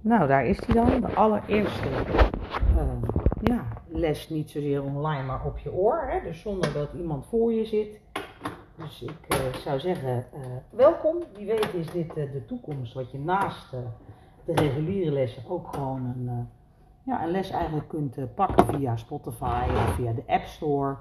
Nou, 0.00 0.26
daar 0.26 0.46
is 0.46 0.66
hij 0.66 0.74
dan. 0.74 1.00
De 1.00 1.14
allereerste 1.14 1.88
uh, 1.88 2.92
ja, 3.42 3.64
les, 3.86 4.28
niet 4.28 4.50
zozeer 4.50 4.82
online, 4.82 5.22
maar 5.22 5.44
op 5.44 5.58
je 5.58 5.72
oor. 5.72 6.02
Hè? 6.06 6.20
Dus 6.22 6.40
zonder 6.40 6.72
dat 6.72 6.92
iemand 6.92 7.26
voor 7.26 7.52
je 7.52 7.64
zit. 7.64 8.00
Dus 8.76 9.02
ik 9.02 9.34
uh, 9.34 9.54
zou 9.54 9.80
zeggen, 9.80 10.24
uh, 10.34 10.40
welkom. 10.70 11.16
Wie 11.34 11.46
weet 11.46 11.74
is 11.74 11.90
dit 11.90 12.14
de 12.14 12.44
toekomst, 12.46 12.94
wat 12.94 13.10
je 13.10 13.18
naast 13.18 13.70
de 14.44 14.54
reguliere 14.54 15.10
lessen 15.10 15.42
ook 15.48 15.74
gewoon 15.74 16.04
een, 16.04 16.48
ja, 17.02 17.22
een 17.24 17.30
les 17.30 17.50
eigenlijk 17.50 17.88
kunt 17.88 18.34
pakken 18.34 18.66
via 18.66 18.96
Spotify 18.96 19.64
of 19.74 19.94
via 19.94 20.12
de 20.12 20.22
App 20.26 20.44
Store. 20.44 20.96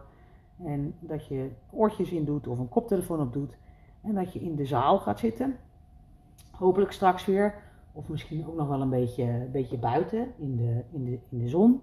En 0.64 0.96
dat 1.00 1.28
je 1.28 1.52
oortjes 1.72 2.12
in 2.12 2.26
doet 2.26 2.48
of 2.48 2.60
een 2.60 2.70
koptelefoon 2.70 3.22
op 3.22 3.34
doet. 3.34 3.58
En 4.02 4.14
dat 4.14 4.34
je 4.34 4.40
in 4.40 4.56
de 4.56 4.66
zaal 4.66 5.00
gaat 5.00 5.20
zitten. 5.20 5.58
Hopelijk 6.52 6.92
straks 6.92 7.26
weer. 7.26 7.69
Of 7.92 8.08
misschien 8.08 8.48
ook 8.48 8.56
nog 8.56 8.68
wel 8.68 8.82
een 8.82 8.90
beetje, 8.90 9.48
beetje 9.52 9.78
buiten 9.78 10.34
in 10.38 10.56
de, 10.56 10.84
in, 10.92 11.06
de, 11.06 11.20
in 11.30 11.40
de 11.40 11.48
zon. 11.48 11.82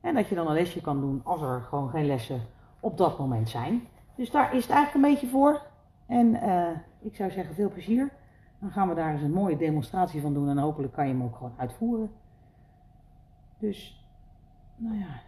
En 0.00 0.14
dat 0.14 0.28
je 0.28 0.34
dan 0.34 0.46
een 0.46 0.54
lesje 0.54 0.80
kan 0.80 1.00
doen 1.00 1.20
als 1.24 1.42
er 1.42 1.60
gewoon 1.60 1.90
geen 1.90 2.06
lessen 2.06 2.40
op 2.80 2.96
dat 2.96 3.18
moment 3.18 3.48
zijn. 3.48 3.86
Dus 4.14 4.30
daar 4.30 4.54
is 4.54 4.62
het 4.62 4.72
eigenlijk 4.72 5.04
een 5.04 5.12
beetje 5.12 5.28
voor. 5.28 5.60
En 6.06 6.34
uh, 6.34 6.68
ik 7.00 7.16
zou 7.16 7.30
zeggen, 7.30 7.54
veel 7.54 7.70
plezier. 7.70 8.10
Dan 8.58 8.70
gaan 8.70 8.88
we 8.88 8.94
daar 8.94 9.12
eens 9.12 9.22
een 9.22 9.32
mooie 9.32 9.56
demonstratie 9.56 10.20
van 10.20 10.34
doen. 10.34 10.48
En 10.48 10.58
hopelijk 10.58 10.92
kan 10.92 11.06
je 11.06 11.12
hem 11.12 11.22
ook 11.22 11.36
gewoon 11.36 11.54
uitvoeren. 11.56 12.10
Dus, 13.58 14.06
nou 14.76 14.98
ja, 14.98 15.20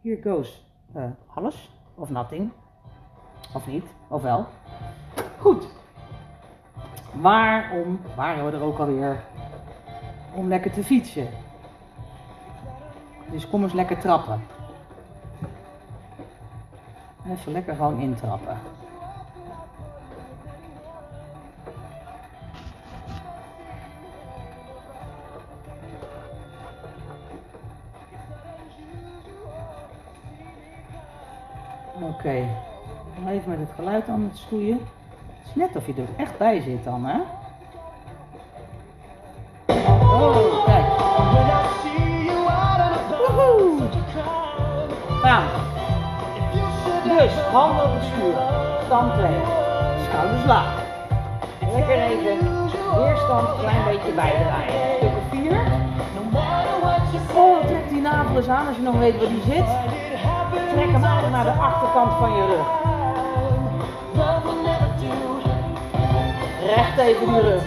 here 0.00 0.22
goes 0.22 0.66
uh, 0.96 1.04
alles. 1.34 1.70
Of 1.94 2.10
nothing. 2.10 2.50
Of 3.54 3.66
niet. 3.66 3.84
Of 4.08 4.22
wel. 4.22 4.46
Goed. 5.38 5.68
Waarom 7.20 8.00
waren 8.16 8.46
we 8.46 8.52
er 8.52 8.62
ook 8.62 8.78
alweer? 8.78 9.24
Om 10.34 10.48
lekker 10.48 10.70
te 10.70 10.84
fietsen. 10.84 11.28
Dus 13.30 13.48
kom 13.48 13.62
eens 13.62 13.72
lekker 13.72 13.98
trappen. 13.98 14.40
Even 17.30 17.52
lekker 17.52 17.74
gewoon 17.74 18.00
intrappen. 18.00 18.58
Oké. 31.94 32.04
Okay. 32.04 32.48
Even 33.28 33.50
met 33.50 33.58
het 33.58 33.70
geluid 33.74 34.08
aan 34.08 34.22
het 34.22 34.36
stoeien. 34.36 34.78
Het 34.78 35.46
is 35.48 35.54
net 35.54 35.76
of 35.76 35.86
je 35.86 35.94
er 35.94 36.08
echt 36.16 36.38
bij 36.38 36.60
zit 36.60 36.84
dan, 36.84 37.04
hè? 37.04 37.41
Dus, 47.04 47.32
handen 47.52 47.84
op 47.84 47.92
het 47.94 48.04
stuur. 48.04 48.34
Stand 48.86 49.12
2. 49.12 49.30
Schouders 50.08 50.44
laag. 50.46 50.74
Lekker 51.74 51.94
even 51.94 52.38
weerstand 52.96 53.48
een 53.48 53.58
klein 53.60 53.84
beetje 53.84 54.12
bijdraaien. 54.12 54.96
Stuk 54.96 55.08
of 55.08 55.24
4. 55.30 55.60
Oh, 57.34 57.66
trek 57.66 57.88
die 57.88 58.00
navel 58.00 58.36
eens 58.36 58.48
aan 58.48 58.66
als 58.66 58.76
je 58.76 58.82
nog 58.82 58.98
weet 58.98 59.18
waar 59.18 59.28
die 59.28 59.42
zit. 59.46 59.64
Trek 60.74 60.92
hem 60.92 61.04
aan 61.04 61.30
naar 61.30 61.44
de 61.44 61.50
achterkant 61.50 62.12
van 62.18 62.32
je 62.32 62.46
rug. 62.46 62.66
Recht 66.74 66.98
even 66.98 67.32
die 67.32 67.40
rug. 67.40 67.62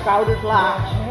Schouders 0.00 0.42
laag. 0.42 1.01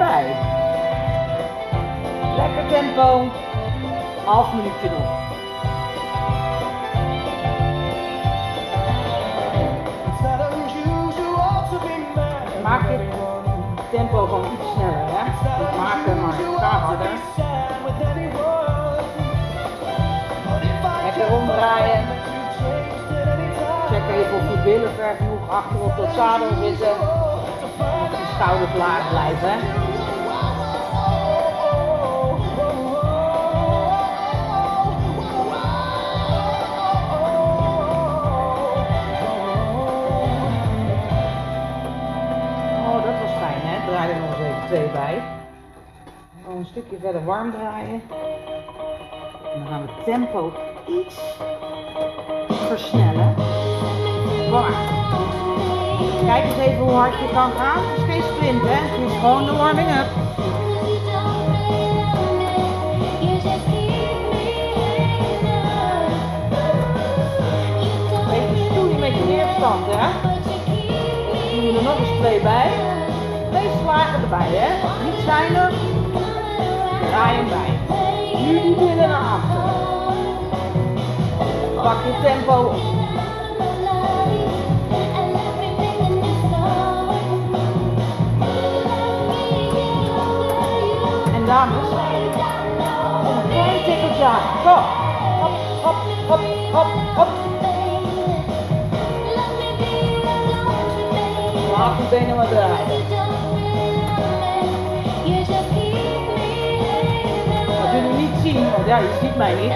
Er. 0.00 0.24
Lekker 2.36 2.66
tempo. 2.68 3.28
Half 4.24 4.52
minuutje 4.54 4.90
nog. 4.90 5.22
Maak 12.62 12.82
je 12.90 13.08
tempo 13.90 14.26
gewoon 14.26 14.44
iets 14.44 14.72
sneller, 14.74 15.06
hè? 15.12 15.24
Niet 15.58 15.76
maken, 15.76 16.20
maar 16.22 16.32
ga 16.58 16.78
harder. 16.78 17.10
Lekker 21.04 21.36
omdraaien. 21.36 22.04
Check 23.90 24.02
even 24.16 24.36
of 24.36 24.50
je 24.50 24.62
billen 24.64 24.94
ver 24.94 25.14
genoeg 25.16 25.50
achter 25.50 25.80
op 25.80 25.96
dat 25.96 26.14
zadel 26.14 26.48
zitten. 26.62 26.90
Of 27.62 28.10
je 28.10 28.26
schouders 28.34 28.74
laag 28.76 29.08
blijven. 29.10 29.56
Oh, 29.58 29.83
bij. 44.74 45.22
Een 46.48 46.66
stukje 46.66 46.96
verder 47.00 47.24
warm 47.24 47.52
draaien. 47.52 48.02
En 49.54 49.58
dan 49.58 49.66
gaan 49.66 49.82
we 49.82 49.92
het 49.92 50.04
tempo 50.04 50.52
iets 50.86 51.20
versnellen. 52.68 53.34
Kijk 56.26 56.44
eens 56.44 56.56
even 56.56 56.78
hoe 56.78 56.90
hard 56.90 57.12
je 57.18 57.28
kan 57.32 57.50
gaan. 57.52 57.82
Het 57.84 57.98
is 57.98 58.04
geen 58.04 58.22
sprint, 58.22 58.62
hè? 58.62 58.74
Het 58.74 59.10
is 59.10 59.18
gewoon 59.18 59.46
de 59.46 59.52
warming-up. 59.52 60.06
Even 68.32 68.70
stoeien 68.70 68.98
met 68.98 69.14
je 69.14 69.26
weerstand, 69.26 69.86
hè? 69.86 70.30
Dan 71.30 71.60
doen 71.60 71.72
we 71.72 71.78
er 71.78 71.84
nog 71.84 71.98
eens 71.98 72.18
twee 72.20 72.40
bij. 72.40 72.93
Erbij, 74.24 74.48
hè? 74.50 75.04
Niet 75.04 75.24
zuinig. 75.26 75.74
Draai 77.10 77.36
hem 77.36 77.48
bij. 77.48 77.78
Nu 78.46 78.60
die 78.62 78.74
billen 78.74 79.08
naar 79.08 79.20
achter. 79.20 79.62
Pak 81.82 81.96
je 82.04 82.20
tempo 82.22 82.52
op. 82.52 82.74
En 91.34 91.44
dames, 91.46 91.88
een 93.26 93.50
klein 93.50 93.84
tikkeltje 93.84 94.24
aan. 94.24 94.40
Go. 94.64 94.76
Hop, 95.40 95.52
hop, 95.82 95.96
hop, 96.28 96.40
hop, 96.72 96.86
hop. 97.16 97.28
Laat 101.76 101.96
die 101.96 102.06
benen 102.18 102.36
maar 102.36 102.48
draaien. 102.48 103.13
Want 108.52 108.86
ja, 108.86 108.98
je 108.98 109.18
ziet 109.20 109.36
mij 109.36 109.54
niet. 109.54 109.72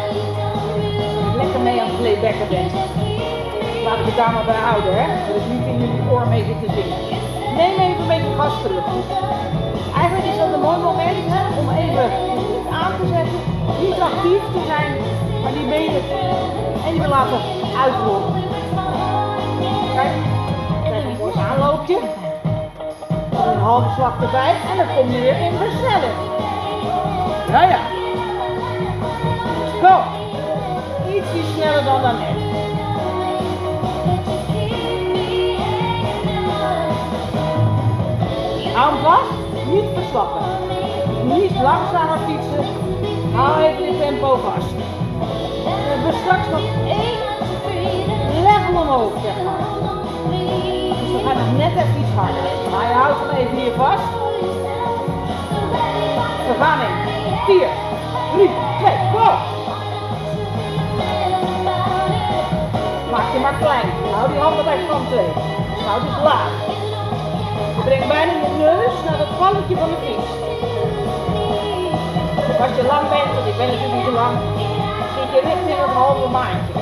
Lekker 1.36 1.60
mee 1.60 1.80
aan 1.80 1.86
het 1.86 1.98
playbacken 2.00 2.48
ben. 2.48 2.66
Laat 3.84 3.98
ik 3.98 4.06
het 4.10 4.16
daar 4.16 4.32
maar 4.32 4.44
bij 4.44 4.62
houden, 4.68 4.92
hè. 5.00 5.06
Ik 5.36 5.44
niet 5.52 5.66
in 5.66 5.78
jullie 5.80 6.10
oor 6.10 6.26
mee 6.28 6.44
zit 6.44 6.60
te 6.64 6.70
zingen. 6.76 6.98
Neem 7.56 7.74
even 7.86 8.00
een 8.00 8.08
beetje 8.08 8.62
terug. 8.62 8.84
Eigenlijk 10.00 10.26
is 10.32 10.38
dat 10.38 10.52
een 10.54 10.60
mooi 10.60 10.78
moment 10.78 11.18
hè, 11.34 11.42
om 11.60 11.68
even 11.82 12.06
aan 12.80 12.94
te 13.00 13.06
zetten. 13.14 13.40
Niet 13.84 14.00
actief 14.08 14.42
te 14.54 14.62
zijn, 14.72 14.90
maar 15.42 15.52
die 15.52 15.68
benen 15.74 16.04
even 16.88 17.08
laten 17.08 17.40
uitrollen. 17.84 18.32
Kijk, 19.94 20.14
een 20.84 21.16
mooi 21.18 21.34
aanloopje. 21.48 21.98
Een 23.52 23.60
halve 23.68 23.88
slag 23.96 24.14
erbij 24.22 24.54
en 24.70 24.76
dan 24.76 24.86
kom 24.96 25.10
je 25.10 25.20
weer 25.20 25.38
in 25.46 25.52
versnelling. 25.62 26.16
Ja, 27.50 27.62
ja. 27.62 27.87
Go. 29.88 30.02
Ietsje 31.08 31.42
sneller 31.54 31.84
dan 31.84 32.02
daarnet. 32.02 32.36
Hou 38.74 38.92
hem 38.92 39.02
vast, 39.02 39.32
niet 39.72 39.84
verslappen. 39.94 40.42
Niet 41.24 41.50
langzamer 41.62 42.18
fietsen. 42.26 42.64
Hou 43.34 43.62
even 43.62 43.84
je 43.84 43.98
tempo 43.98 44.36
vast. 44.36 44.72
We 45.64 45.70
hebben 45.70 46.20
straks 46.20 46.48
nog 46.50 46.60
één 46.86 47.18
level 48.42 48.80
omhoog, 48.80 49.12
zeg 49.22 49.34
maar. 49.44 49.66
Dus 51.00 51.12
dan 51.12 51.20
gaat 51.26 51.36
het 51.36 51.56
net 51.56 51.72
even 51.72 52.00
iets 52.00 52.14
harder. 52.16 52.42
Maar 52.70 52.88
je 52.88 52.94
houdt 52.94 53.20
hem 53.20 53.36
even 53.36 53.56
hier 53.56 53.72
vast. 53.76 54.08
We 56.48 56.54
gaan 56.58 56.80
in. 56.80 57.06
4, 57.46 57.68
3, 58.32 58.50
2, 58.80 58.92
go! 59.12 59.57
Je 63.38 63.44
maar 63.44 63.58
klein. 63.66 63.88
Hou 64.14 64.26
die 64.32 64.40
handen 64.40 64.64
bij 64.64 64.78
stand 64.84 65.08
2. 65.10 65.24
Hou 65.86 65.98
dus 66.06 66.18
laag. 66.28 66.52
Je 67.76 67.82
brengt 67.84 68.08
bijna 68.08 68.32
je 68.32 68.50
neus 68.58 68.94
naar 69.06 69.18
het 69.24 69.32
valletje 69.38 69.76
van 69.82 69.88
de 69.92 69.98
fiets. 70.04 70.30
Als 72.64 72.76
je 72.78 72.84
lang 72.92 73.06
bent, 73.14 73.30
want 73.34 73.46
ik 73.52 73.56
ben 73.60 73.66
natuurlijk 73.66 73.94
niet 73.98 74.08
zo 74.10 74.14
lang, 74.22 74.34
zit 75.14 75.30
je 75.34 75.40
richting 75.48 75.78
het 75.84 75.94
halve 76.00 76.28
maandje. 76.36 76.72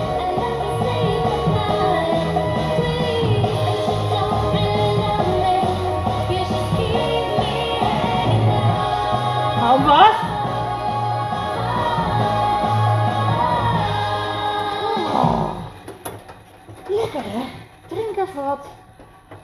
Wat. 18.47 18.67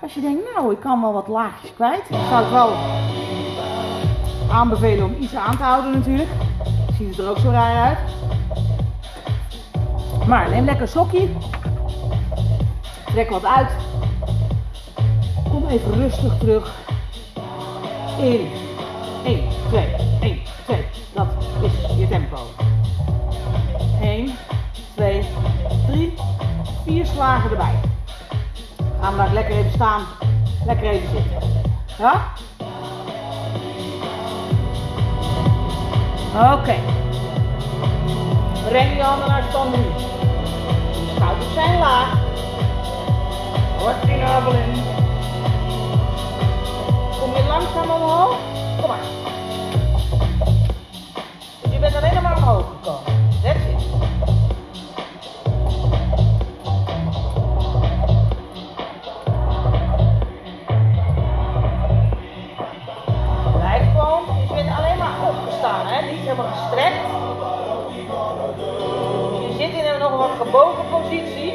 Als 0.00 0.14
je 0.14 0.20
denkt, 0.20 0.54
nou, 0.54 0.72
ik 0.72 0.80
kan 0.80 1.00
wel 1.00 1.12
wat 1.12 1.28
laagjes 1.28 1.74
kwijt. 1.74 2.02
Ik 2.08 2.16
zou 2.28 2.42
het 2.42 2.50
wel 2.50 2.72
aanbevelen 4.50 5.04
om 5.04 5.14
iets 5.20 5.34
aan 5.34 5.56
te 5.56 5.62
houden 5.62 5.92
natuurlijk. 5.92 6.28
Ziet 6.96 7.08
het 7.08 7.18
er 7.18 7.30
ook 7.30 7.38
zo 7.38 7.50
raar 7.50 7.84
uit. 7.84 7.98
Maar 10.26 10.50
neem 10.50 10.64
lekker 10.64 10.82
een 10.82 10.88
slokje. 10.88 11.28
Trek 13.04 13.30
wat 13.30 13.44
uit. 13.44 13.70
Kom 15.50 15.66
even 15.66 15.92
rustig 15.92 16.38
terug. 16.38 16.74
In. 18.20 18.48
1, 19.24 19.48
2, 19.68 19.94
1, 20.20 20.38
2. 20.64 20.84
Dat 21.14 21.26
is 21.62 21.96
je 21.98 22.08
tempo. 22.08 22.36
1, 24.00 24.30
2, 24.94 25.24
3, 25.86 26.14
4 26.84 27.06
slagen 27.06 27.50
erbij. 27.50 27.91
Gaan 29.02 29.12
we 29.12 29.18
daar 29.18 29.32
lekker 29.32 29.56
even 29.56 29.72
staan. 29.72 30.02
Lekker 30.66 30.90
even 30.90 31.08
zitten. 31.08 31.50
Ja? 31.98 32.22
Oké. 36.52 36.74
Breng 38.68 38.96
je 38.96 39.02
handen 39.02 39.28
naar 39.28 39.44
stand 39.48 39.72
3. 39.72 39.84
Schouders 41.16 41.54
zijn 41.54 41.78
laag. 41.78 42.20
Navel 44.32 44.52
in. 44.52 44.82
Kom 47.20 47.34
je 47.34 47.44
langzaam 47.48 47.90
omhoog? 47.90 48.36
Kom 48.80 48.88
maar. 48.88 49.04
Je 51.70 51.78
bent 51.78 51.94
alleen 51.94 52.22
maar 52.22 52.36
omhoog 52.36 52.64
gekomen. 52.80 53.21
Helemaal 66.36 66.52
gestrekt. 66.56 67.04
Je 69.48 69.54
zit 69.58 69.72
in 69.72 69.92
een 69.92 69.98
nog 69.98 70.16
wat 70.16 70.30
gebogen 70.40 70.84
positie. 70.90 71.54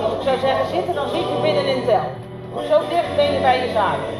Dus 0.00 0.12
ik 0.16 0.22
zou 0.22 0.38
zeggen 0.38 0.66
zitten, 0.72 0.94
dan 0.94 1.08
zit 1.08 1.28
je 1.28 1.38
binnen 1.42 1.66
in 1.66 1.84
tel. 1.84 2.06
Zo 2.68 2.80
dicht 2.88 3.16
ben 3.16 3.32
je 3.32 3.40
bij 3.40 3.66
je 3.66 3.72
zadel. 3.72 4.14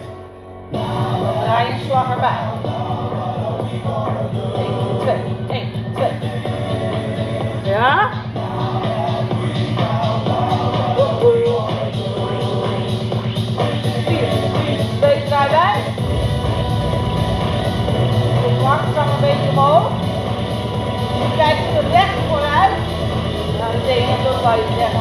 Draai 1.42 1.66
je 1.68 1.84
slag 1.86 2.10
erbij. 2.10 2.38
1, 4.56 5.16
2, 5.48 5.60
1, 5.60 5.73
Je 21.34 21.40
kijkt 21.40 21.76
er 21.76 21.90
recht 21.90 22.18
vooruit. 22.28 22.76
Nou, 23.58 23.72
dat 23.72 23.80
betekent 23.80 24.24
dat 24.24 24.42
zou 24.42 24.56
je 24.60 24.66
zeggen, 24.76 25.00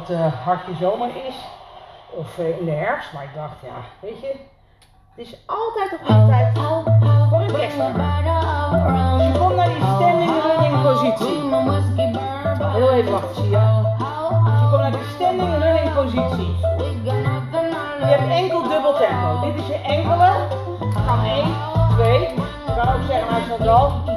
het 0.00 0.10
uh, 0.10 0.42
hartje 0.44 0.74
zomer 0.80 1.08
is. 1.26 1.34
Of 2.10 2.38
uh, 2.38 2.58
in 2.58 2.64
de 2.64 2.70
herfst. 2.70 3.12
Maar 3.12 3.24
ik 3.24 3.34
dacht, 3.34 3.56
ja, 3.62 3.76
weet 4.00 4.20
je. 4.20 4.34
Het 5.14 5.26
is 5.26 5.36
altijd 5.46 5.92
op 5.92 6.08
een 6.08 6.26
tijd 6.26 6.58
voor 6.58 7.40
een. 7.40 7.46
Dus 7.46 7.62
je 9.26 9.38
komt 9.38 9.56
naar 9.56 9.68
die 9.68 9.84
standing 9.94 10.30
running 10.42 10.82
positie. 10.82 11.38
Heel 12.64 12.90
even 12.92 13.12
wachten, 13.12 13.34
zie 13.34 13.50
je. 13.50 13.56
Je 14.60 14.66
komt 14.70 14.80
naar 14.80 14.90
die 14.90 15.08
standing 15.14 15.58
running 15.58 15.94
positie. 15.94 16.56
Je 18.00 18.16
hebt 18.16 18.30
enkel 18.30 18.62
dubbel 18.62 18.94
tempo. 18.94 19.40
Dit 19.40 19.54
is 19.62 19.66
je 19.66 19.74
enkele. 19.74 20.32
Gaan 21.06 21.24
1, 21.24 21.44
2. 21.90 22.20
Je 22.20 22.74
kan 22.76 22.94
ook 22.94 23.02
zeggen 23.08 23.42
je 23.42 23.56
dat 23.58 23.68
al. 23.68 24.09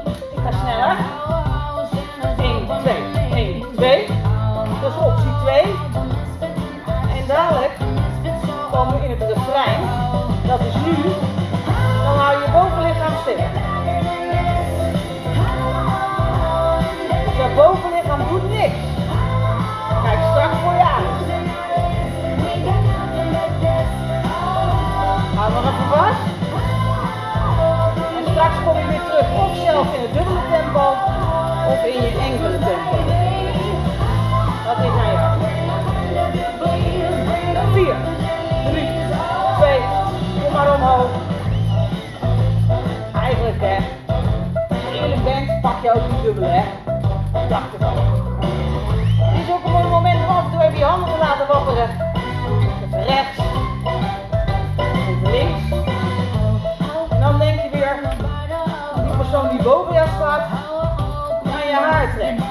terecht. 62.13 62.43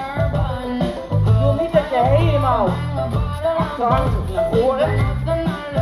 Ik 1.26 1.38
wil 1.40 1.56
niet 1.60 1.72
dat 1.72 1.82
je 1.90 2.00
helemaal 2.04 2.68
achteruit 3.58 4.12
of 4.22 4.34
naar 4.34 4.48
voren 4.52 4.98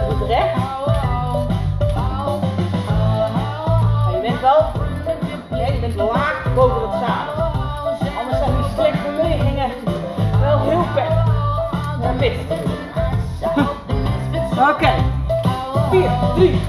of 0.08 0.18
terecht. 0.18 0.54
Maar 4.04 4.12
je 4.12 4.20
bent 4.22 4.40
wel, 4.40 4.66
je 5.72 5.78
bent 5.80 5.94
laag 5.94 6.46
boven 6.54 6.90
het 6.90 7.00
zadel. 7.00 7.44
Anders 8.20 8.38
zijn 8.38 8.56
die 8.56 8.70
slechte 8.74 9.10
wel 10.40 10.60
heel 10.60 10.84
ver. 10.94 11.24
Dan 12.00 12.16
mis. 12.16 12.32
Oké. 14.70 14.92
4, 15.90 16.10
3, 16.34 16.59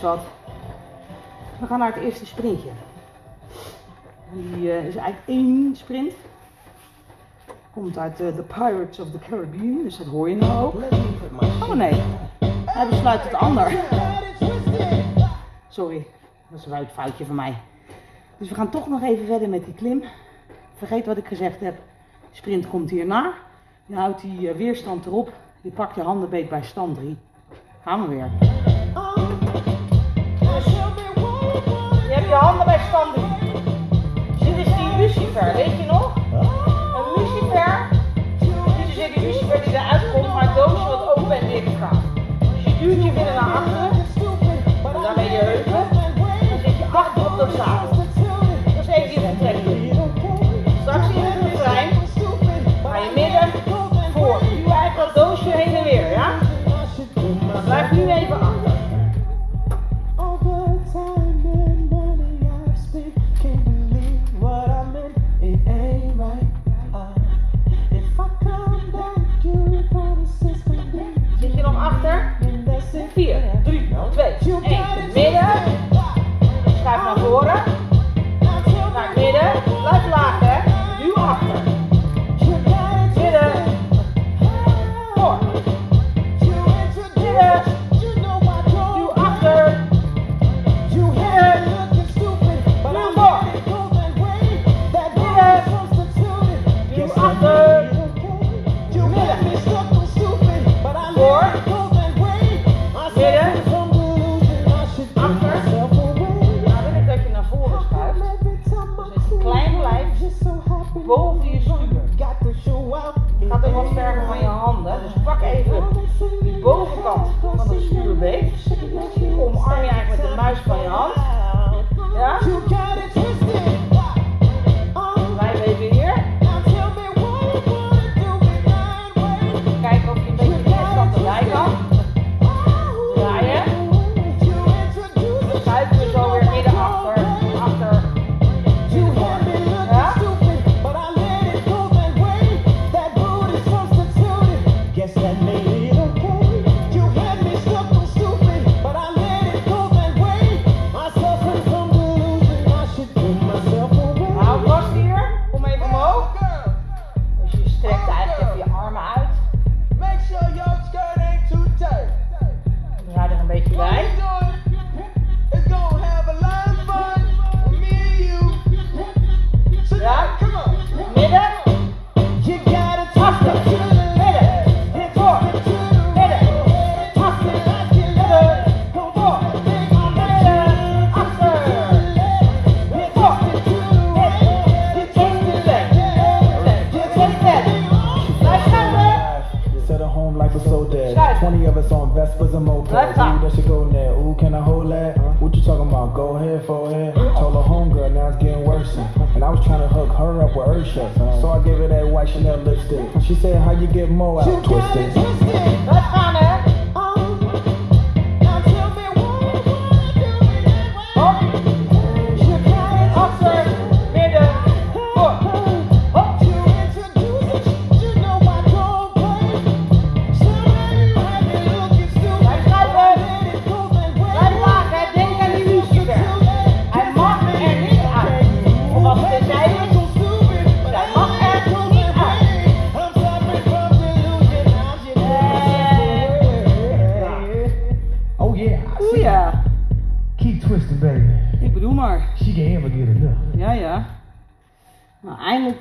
wat. 0.00 0.20
We 1.60 1.66
gaan 1.66 1.78
naar 1.78 1.94
het 1.94 2.02
eerste 2.02 2.26
sprintje. 2.26 2.68
Die 4.32 4.72
eh, 4.72 4.86
is 4.86 4.96
eigenlijk 4.96 5.28
één 5.28 5.76
sprint. 5.76 6.12
Komt 7.70 7.98
uit 7.98 8.20
uh, 8.20 8.28
The 8.28 8.42
Pirates 8.42 8.98
of 8.98 9.10
the 9.10 9.18
Caribbean, 9.18 9.82
dus 9.82 9.96
dat 9.96 10.06
hoor 10.06 10.30
je 10.30 10.36
nou 10.36 10.64
ook. 10.64 10.82
Oh 11.62 11.74
nee, 11.74 12.02
hij 12.64 12.88
besluit 12.88 13.22
het 13.22 13.34
ander. 13.34 13.72
Sorry, 15.68 16.06
dat 16.48 16.60
is 16.60 16.66
een 16.66 16.86
foutje 16.86 17.26
van 17.26 17.34
mij. 17.34 17.56
Dus 18.38 18.48
we 18.48 18.54
gaan 18.54 18.70
toch 18.70 18.88
nog 18.88 19.02
even 19.02 19.26
verder 19.26 19.48
met 19.48 19.64
die 19.64 19.74
klim. 19.74 20.02
Vergeet 20.74 21.06
wat 21.06 21.16
ik 21.16 21.26
gezegd 21.26 21.60
heb. 21.60 21.78
Sprint 22.30 22.68
komt 22.68 22.90
hierna. 22.90 23.32
Je 23.86 23.94
houdt 23.94 24.20
die 24.20 24.50
eh, 24.50 24.56
weerstand 24.56 25.06
erop. 25.06 25.32
Je 25.60 25.70
pakt 25.70 25.94
je 25.94 26.02
handen 26.02 26.28
beet 26.28 26.48
bij 26.48 26.62
stand 26.62 26.96
3. 26.96 27.16
Gaan 27.82 28.02
we 28.02 28.08
weer. 28.08 28.30
Je 30.64 32.12
hebt 32.12 32.28
je 32.28 32.34
handen 32.34 32.64
bij 32.64 32.80
stand. 32.88 33.14
Dit 34.38 34.66
is 34.66 34.76
die 34.76 34.96
Lucifer, 34.96 35.54
weet 35.54 35.76
je 35.78 35.85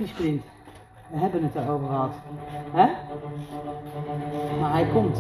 sprint. 0.07 0.43
We 1.07 1.19
hebben 1.19 1.43
het 1.43 1.55
erover 1.55 1.88
gehad. 1.88 2.13
Hè? 2.71 2.85
Maar 4.59 4.71
hij 4.71 4.85
komt. 4.93 5.15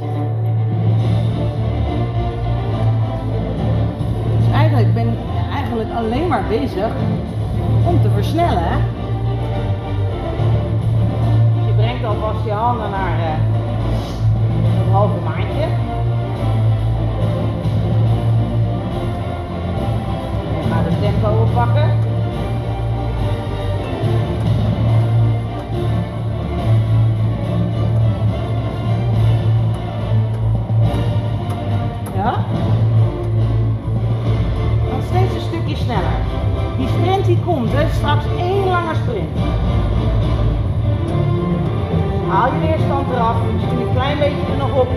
Dus 4.37 4.51
eigenlijk 4.53 4.93
ben 4.93 5.07
ik 5.07 5.17
eigenlijk 5.53 5.89
alleen 5.95 6.27
maar 6.27 6.43
bezig 6.49 6.91
om 7.87 8.01
te 8.01 8.09
versnellen, 8.09 8.63
hè? 8.63 8.75
Je 11.67 11.73
brengt 11.75 12.05
alvast 12.05 12.45
je 12.45 12.51
handen 12.51 12.89
naar 12.89 13.19
eh, 13.19 13.25
het 14.79 14.91
halve 14.91 15.19
maandje. 15.19 15.63
En 20.55 20.71
ga 20.71 20.83
de 20.83 20.99
tempo 20.99 21.41
oppakken. 21.41 22.04
Ja? 32.15 32.33
Dan 34.89 35.01
steeds 35.07 35.33
een 35.33 35.41
stukje 35.41 35.75
sneller. 35.75 36.19
Die 36.77 36.87
sprint 36.87 37.25
die 37.25 37.39
komt, 37.45 37.71
hè? 37.71 37.89
straks 37.93 38.25
één 38.37 38.67
lange 38.67 38.95
sprint. 38.95 39.37
Haal 42.27 42.53
je 42.53 42.59
weerstand 42.59 43.11
eraf, 43.11 43.35
misschien 43.53 43.81
een 43.81 43.93
klein 43.93 44.19
beetje 44.19 44.51
er 44.51 44.57
nog 44.57 44.79
op. 44.79 44.87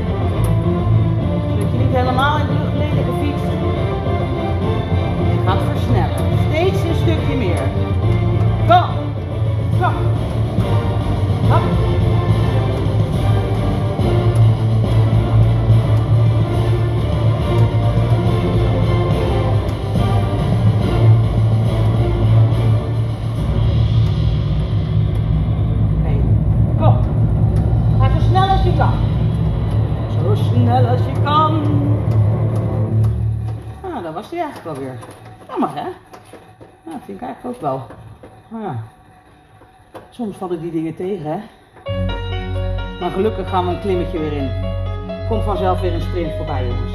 Zodat 1.49 1.73
je 1.73 1.79
niet 1.79 1.97
helemaal 1.97 2.39
in 2.39 2.47
de 2.47 2.53
lucht 2.53 2.77
lelijke 2.77 3.13
fiets. 3.21 3.43
Gaat 5.45 5.59
versnellen. 5.73 6.17
Steeds 6.49 6.83
een 6.83 6.95
stukje 6.95 7.37
meer. 7.37 7.63
Go! 8.69 8.81
Go! 9.81 9.91
Hop. 11.49 11.98
Eigenlijk 34.69 34.76
alweer. 34.76 34.97
Jammer 35.49 35.69
hè? 35.75 35.89
Ja, 36.85 36.93
dat 36.93 37.00
vind 37.04 37.21
ik 37.21 37.26
eigenlijk 37.26 37.57
ook 37.57 37.61
wel. 37.61 37.83
Ja, 38.61 38.76
soms 40.11 40.37
val 40.37 40.52
ik 40.52 40.61
die 40.61 40.73
dingen 40.73 40.95
tegen 40.95 41.31
hè. 41.31 41.39
Maar 43.00 43.11
gelukkig 43.11 43.49
gaan 43.49 43.67
we 43.67 43.73
een 43.73 43.81
klimmetje 43.81 44.19
weer 44.19 44.33
in. 44.33 44.50
Komt 45.28 45.45
vanzelf 45.45 45.81
weer 45.81 45.95
een 45.95 46.00
sprint 46.00 46.33
voorbij 46.37 46.67
jongens. 46.67 46.93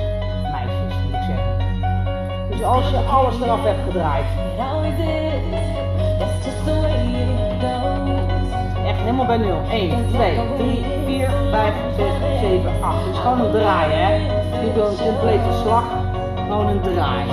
Meisjes 0.51 0.95
moet 1.03 1.13
ik 1.13 1.21
zeggen. 1.27 2.49
Dus 2.49 2.63
als 2.63 2.89
je 2.89 2.97
alles 2.97 3.41
eraf 3.41 3.63
hebt 3.63 3.83
gedraaid. 3.83 4.25
Echt 8.85 8.99
helemaal 8.99 9.25
bij 9.25 9.37
nul. 9.37 9.61
1, 9.69 10.07
2, 10.09 10.39
3, 10.57 10.85
4, 11.05 11.29
5, 11.51 11.73
6, 11.97 12.05
7, 12.39 12.83
8. 12.83 13.05
Het 13.05 13.13
is 13.13 13.19
gewoon 13.19 13.39
een 13.39 13.51
draaien, 13.51 14.05
hè. 14.05 14.17
Niet 14.63 14.75
door 14.75 14.87
een 14.87 14.97
complete 14.97 15.59
slag. 15.61 15.83
Gewoon 16.35 16.67
een 16.67 16.81
draai. 16.81 17.25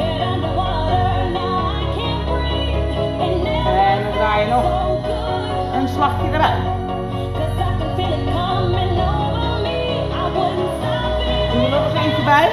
Draai 4.21 4.45
je 4.45 4.51
nog 4.51 4.65
een 5.75 5.89
slagje 5.89 6.31
erbij. 6.33 6.57
Doe 11.53 11.65
er 11.65 11.71
nog 11.71 11.85
eens 11.85 12.05
eentje 12.05 12.25
bij. 12.25 12.49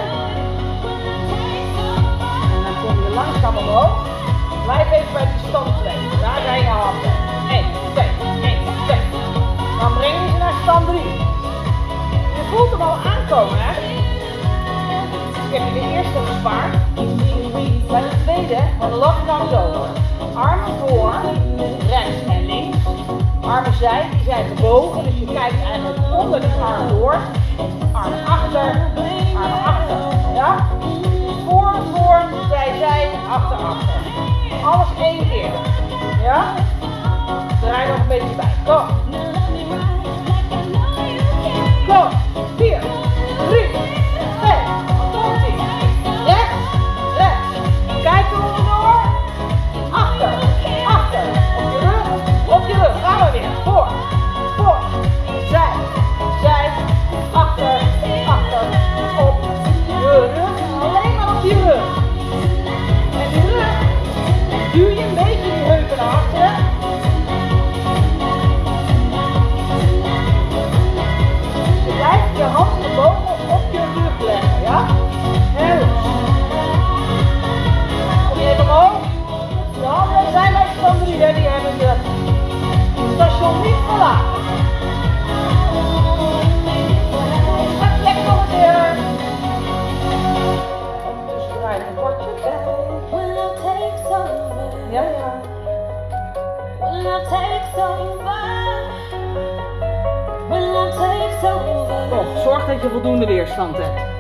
En 2.54 2.62
dan 2.64 2.76
kom 2.84 3.04
je 3.04 3.10
langzaam 3.16 3.58
omhoog. 3.58 4.06
Blijf 4.66 4.92
even 4.92 5.14
bij 5.14 5.26
die 5.26 5.48
stand 5.50 5.68
2. 5.78 5.94
Daar 6.22 6.42
zijn 6.46 6.62
je 6.62 6.68
handen. 6.68 7.12
1, 7.50 7.66
2, 7.94 8.06
1, 8.42 8.58
2. 8.86 9.00
Dan 9.80 9.94
breng 9.94 10.14
je 10.24 10.30
ze 10.32 10.38
naar 10.38 10.54
stand 10.62 10.88
3. 10.88 11.00
Je 12.38 12.44
voelt 12.52 12.72
hem 12.72 12.82
al 12.82 12.98
aankomen, 13.12 13.58
hè? 13.60 13.74
Ik 15.46 15.54
heb 15.54 15.62
je 15.68 15.74
de 15.74 15.88
eerste 15.96 16.20
gespaard. 16.32 16.74
Bij 17.88 18.02
de 18.02 18.12
tweede, 18.24 18.62
dan 18.80 18.92
lap 18.92 19.16
je 19.20 19.26
dan 19.26 19.50
zo. 19.50 19.88
Armen 20.38 20.78
voor, 20.80 21.14
rechts 21.88 22.26
en 22.30 22.46
links. 22.46 22.78
Armen 23.42 23.74
zij, 23.74 24.10
die 24.12 24.24
zijn 24.26 24.46
gebogen, 24.56 25.04
dus 25.04 25.14
je 25.20 25.26
kijkt 25.26 25.64
eigenlijk 25.64 26.00
onder 26.18 26.42
de 26.42 26.48
arm 26.48 26.88
door. 26.88 27.16
Armen 27.92 28.26
achter, 28.26 28.92
armen 29.36 29.64
achter. 29.64 29.98
Ja? 30.34 30.68
Voor, 31.48 31.76
voor, 31.94 32.22
zij, 32.50 32.78
zij, 32.80 33.10
achter, 33.30 33.58
achter. 33.58 33.96
Alles 34.66 34.88
één 35.00 35.30
keer. 35.30 35.52
Ja? 36.22 36.54
Draai 37.62 37.88
nog 37.88 37.98
een 37.98 38.08
beetje 38.08 38.36
bij. 38.36 38.54
Go. 38.66 38.86
Nog 88.26 88.42
een 88.42 88.50
keer. 88.50 88.96
Dus 91.28 91.46
draai 91.60 91.80
een 91.80 91.96
kortje 91.96 92.32
bij. 92.42 92.76
Ja, 94.92 95.02
ja. 95.02 95.42
Kom, 102.10 102.26
zorg 102.44 102.66
dat 102.66 102.82
je 102.82 102.90
voldoende 102.90 103.26
weerstand 103.26 103.78
hebt. 103.78 104.17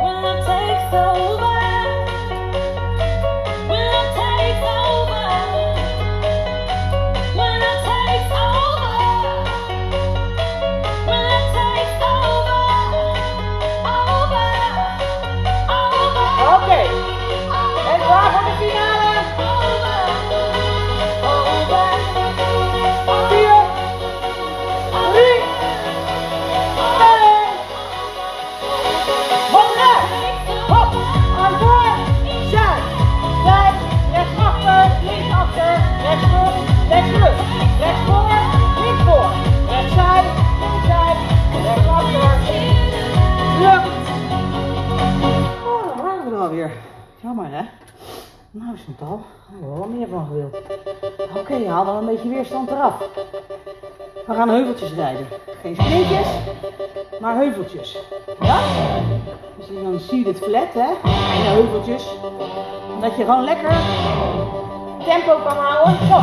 Hebben 48.85 49.73
we 49.73 49.79
wel 49.79 49.87
meer 49.87 50.07
van 50.07 50.25
gewild. 50.25 50.57
Oké, 51.37 51.55
je 51.55 51.67
haal 51.67 51.85
dan 51.85 51.95
een 51.95 52.05
beetje 52.05 52.29
weerstand 52.29 52.71
eraf. 52.71 53.09
We 54.27 54.33
gaan 54.33 54.49
heuveltjes 54.49 54.93
rijden. 54.93 55.27
Geen 55.61 55.75
sprintjes, 55.75 56.27
maar 57.21 57.35
heuveltjes. 57.35 57.97
Ja? 58.41 58.59
Dus 59.57 59.67
dan 59.83 59.99
zie 59.99 60.17
je 60.17 60.23
dit 60.23 60.37
flat 60.39 60.73
hè, 60.73 60.89
kleine 61.01 61.49
heuveltjes. 61.49 62.03
Dat 63.01 63.15
je 63.15 63.23
gewoon 63.23 63.43
lekker 63.43 63.75
tempo 65.05 65.37
kan 65.43 65.57
houden. 65.57 66.07
Zo, 66.07 66.21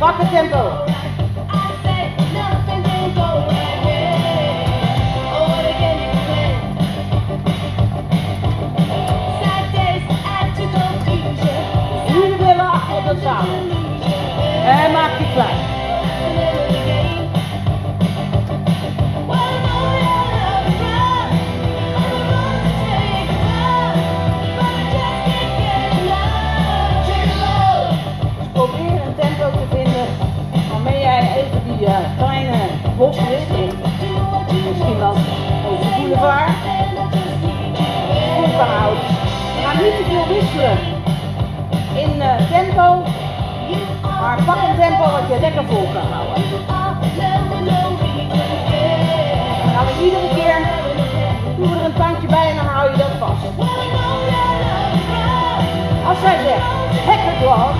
wakker 0.00 0.28
tempo. 0.28 0.58
En 13.08 14.92
maak 14.92 15.18
je 15.18 15.24
klein. 15.34 15.56
Dus 27.06 28.48
probeer 28.52 29.02
een 29.06 29.14
tempo 29.16 29.50
te 29.50 29.76
vinden 29.76 30.06
waarmee 30.70 31.00
jij 31.00 31.36
even 31.36 31.62
die 31.64 31.86
eh, 31.86 31.96
kleine 32.16 32.56
of 32.98 33.20
misschien 34.50 34.98
wel 34.98 35.16
over 35.66 35.84
de 35.84 35.96
boulevard, 35.98 36.50
goed 38.36 38.56
kan 38.56 38.68
houden. 38.68 39.02
Ga 39.62 39.72
niet 39.72 39.96
te 39.96 40.04
veel 40.08 40.26
wisselen 40.26 40.97
tempo, 42.58 43.02
maar 44.20 44.38
pak 44.46 44.56
een 44.68 44.76
tempo 44.76 45.04
wat 45.10 45.26
je 45.28 45.40
lekker 45.40 45.64
vol 45.64 45.86
kan 45.94 46.06
houden. 46.12 46.42
Dan 49.74 49.84
we 49.86 49.92
iedere 50.04 50.28
keer, 50.34 50.58
doen 51.56 51.70
we 51.70 51.78
er 51.78 51.84
een 51.84 51.92
tandje 51.92 52.28
bij 52.28 52.50
en 52.50 52.56
dan 52.56 52.66
hou 52.66 52.90
je 52.90 52.96
dat 52.96 53.14
vast. 53.18 53.44
Als 56.08 56.18
zij 56.20 56.36
zegt, 56.46 56.66
lekker 57.06 57.34
door, 57.40 57.70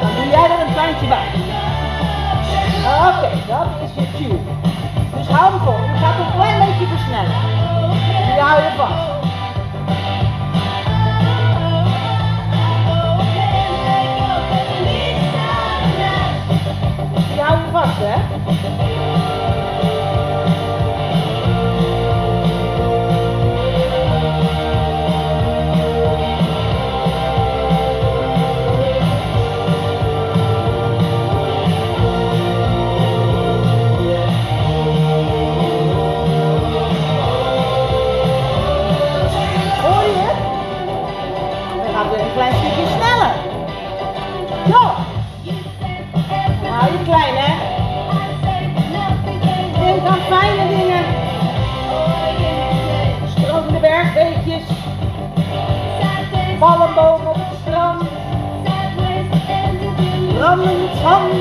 dan 0.00 0.10
doe 0.16 0.28
jij 0.30 0.46
er 0.54 0.60
een 0.66 0.74
tandje 0.74 1.06
bij. 1.14 1.28
Oké, 3.08 3.28
dat 3.46 3.66
is 3.84 3.92
je 3.94 4.06
cue. 4.16 4.38
Dus 5.16 5.28
hou 5.28 5.50
hem 5.52 5.60
vol. 5.60 5.80
Je 5.92 5.98
gaat 6.02 6.18
een 6.18 6.32
klein 6.34 6.58
beetje 6.64 6.86
versnellen. 6.86 7.36
Die 8.26 8.40
hou 8.40 8.62
je 8.62 8.70
vast. 8.76 9.11
Hou 18.02 18.51
zand. 61.02 61.34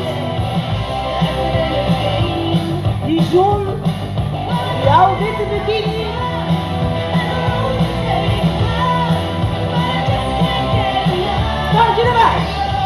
Die 3.05 3.21
zon. 3.31 3.67
Jouw 4.85 5.17
witte 5.19 5.45
bikini. 5.51 6.05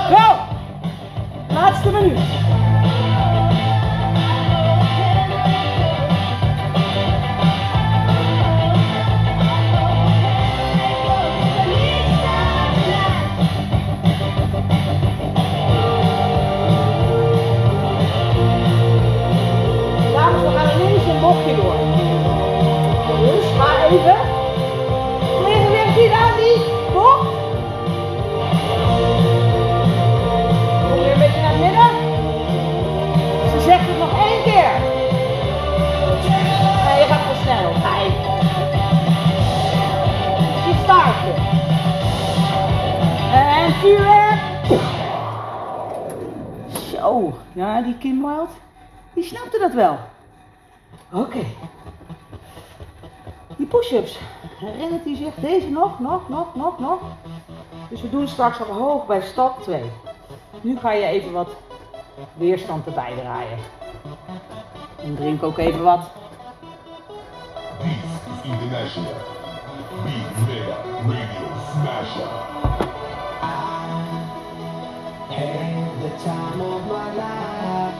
Go. 0.10 0.26
Laatste 1.54 1.92
minuut. 1.92 2.45
Push-ups. 54.02 55.36
Deze 55.42 55.70
nog, 55.70 56.00
nog, 56.00 56.30
nog, 56.30 56.56
nog, 56.56 56.80
nog? 56.80 57.00
Dus 57.90 58.02
we 58.02 58.10
doen 58.10 58.28
straks 58.28 58.60
al 58.60 58.74
hoog 58.74 59.06
bij 59.06 59.22
stap 59.22 59.62
2. 59.62 59.82
Nu 60.62 60.80
ga 60.80 60.92
je 60.92 61.06
even 61.06 61.32
wat 61.32 61.50
weerstand 62.34 62.86
erbij 62.86 63.14
draaien. 63.22 63.58
En 65.04 65.16
drink 65.16 65.44
ook 65.44 65.58
even 65.58 65.84
wat. 65.84 66.10
Is 67.80 68.50
International. 68.52 69.14
Big 70.04 70.46
Mega 70.48 70.78
Radio 71.06 71.48
Smasher. 71.72 72.44
Had 75.28 76.02
the 76.02 76.24
time 76.24 76.62
of 76.62 76.82
my 76.88 77.08
life, 77.16 77.96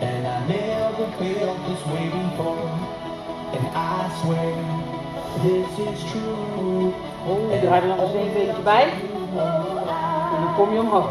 and 0.00 0.26
I 0.26 0.38
never 0.46 1.06
felt 1.18 1.58
this 1.66 1.84
way 1.92 2.08
before. 2.08 2.70
And 3.52 3.66
I 3.74 4.10
swear 4.20 4.97
true. 6.10 6.92
Oh, 7.28 7.60
draai 7.62 7.80
er 7.80 7.86
nog 7.86 8.00
eens 8.00 8.12
een 8.12 8.32
beetje 8.34 8.62
bij. 8.64 8.82
En 10.34 10.44
dan 10.44 10.54
kom 10.56 10.72
je 10.72 10.80
omhoog. 10.80 11.08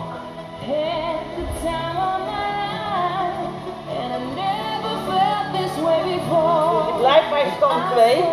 Ik 6.88 6.98
blijf 6.98 7.30
bij 7.30 7.46
stand 7.58 7.84
2. 7.92 8.16
En 8.16 8.24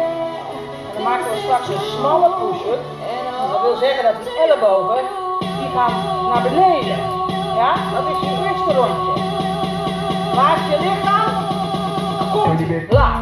dan 0.94 1.02
maken 1.02 1.30
we 1.30 1.36
straks 1.42 1.68
een 1.68 1.80
smalle 1.80 2.28
push-up. 2.28 2.82
Dat 3.52 3.60
wil 3.62 3.76
zeggen 3.76 4.04
dat 4.04 4.14
die 4.24 4.38
ellebogen, 4.42 5.04
die 5.38 5.68
gaan 5.74 5.92
naar 6.28 6.42
beneden. 6.42 6.96
Ja, 7.56 7.74
dat 7.94 8.04
is 8.12 8.20
je 8.20 8.48
eerste 8.48 8.72
rondje. 8.78 9.22
Laat 10.34 10.58
je 10.70 10.76
lichaam. 10.80 11.32
Komt. 12.32 12.92
Laag. 12.92 13.20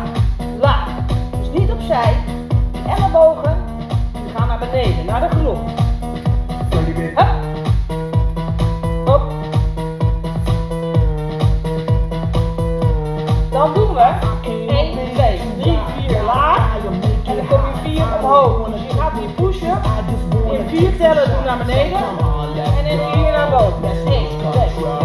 Laag. 0.61 0.87
Dus 1.39 1.61
niet 1.61 1.71
opzij. 1.71 2.42
Ellebogen, 2.97 3.57
die 4.13 4.33
gaan 4.37 4.49
naar 4.49 4.59
beneden, 4.59 5.05
naar 5.05 5.21
de 5.21 5.37
grond. 5.37 5.71
Hup. 7.15 7.27
Hop. 9.05 9.23
Dan 13.51 13.75
doen 13.75 13.95
we 13.95 14.13
1, 14.43 14.99
2, 15.15 15.41
3, 15.59 15.79
4 16.09 16.23
laag. 16.23 16.77
En 17.25 17.37
dan 17.37 17.47
kom 17.47 17.61
je 17.85 17.91
4 17.91 18.05
omhoog. 18.19 18.69
Dus 18.71 18.81
je 18.83 18.99
gaat 18.99 19.13
die 19.15 19.29
push-up 19.29 19.87
in 20.51 20.69
4 20.69 20.97
tellen 20.97 21.31
doen 21.31 21.45
naar 21.45 21.59
beneden. 21.59 21.99
En 22.79 22.87
in 22.87 22.99
4 23.13 23.33
naar 23.33 23.51
boven. 23.51 24.13
1, 24.13 24.27
2, 24.51 25.02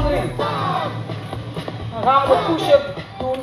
3. 0.00 0.20
Dan 1.92 2.02
gaan 2.02 2.22
we 2.22 2.28
de 2.28 2.52
push-up 2.52 2.96
doen. 3.18 3.40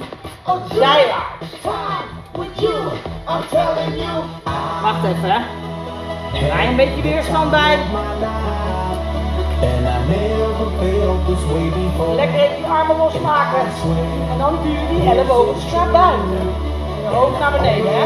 Wacht 4.82 5.04
even 5.04 5.30
hè. 5.32 5.40
Een 6.70 6.76
beetje 6.76 7.02
weerstand 7.02 7.52
bij. 7.52 7.78
Lekker 12.16 12.40
even 12.40 12.56
die 12.56 12.66
armen 12.66 12.98
losmaken. 12.98 13.60
En 14.32 14.38
dan 14.38 14.58
duw 14.64 14.72
je 14.72 14.88
die 14.90 15.10
ellebogen 15.10 15.56
naar 15.76 15.92
buiten. 15.92 16.54
Je 17.02 17.16
hoofd 17.16 17.40
naar 17.40 17.52
beneden 17.52 17.92
hè. 17.94 18.06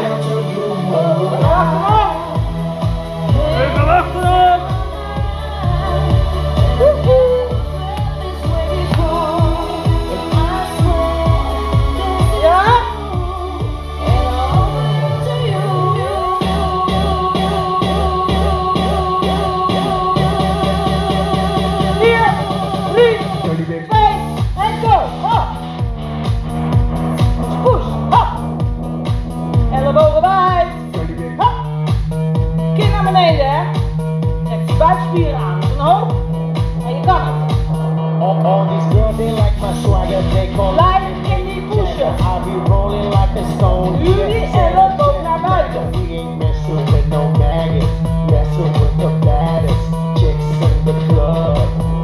Be 42.54 42.70
rolling 42.70 43.10
like 43.10 43.30
a 43.36 43.44
stone. 43.56 44.04
Duw 44.04 44.26
die 44.26 44.48
elleboog 44.52 45.22
naar 45.22 45.40
buiten. 45.40 45.90
We 45.90 46.16
ain't 46.18 46.38
messing 46.38 46.84
with 46.92 47.06
no 47.08 47.30
maggots, 47.38 47.94
messing 48.30 48.72
with 48.80 48.96
the 48.98 49.10
baddest 49.26 49.84
chicks 50.18 50.48
in 50.68 50.84
the 50.84 50.94
club. 51.08 51.56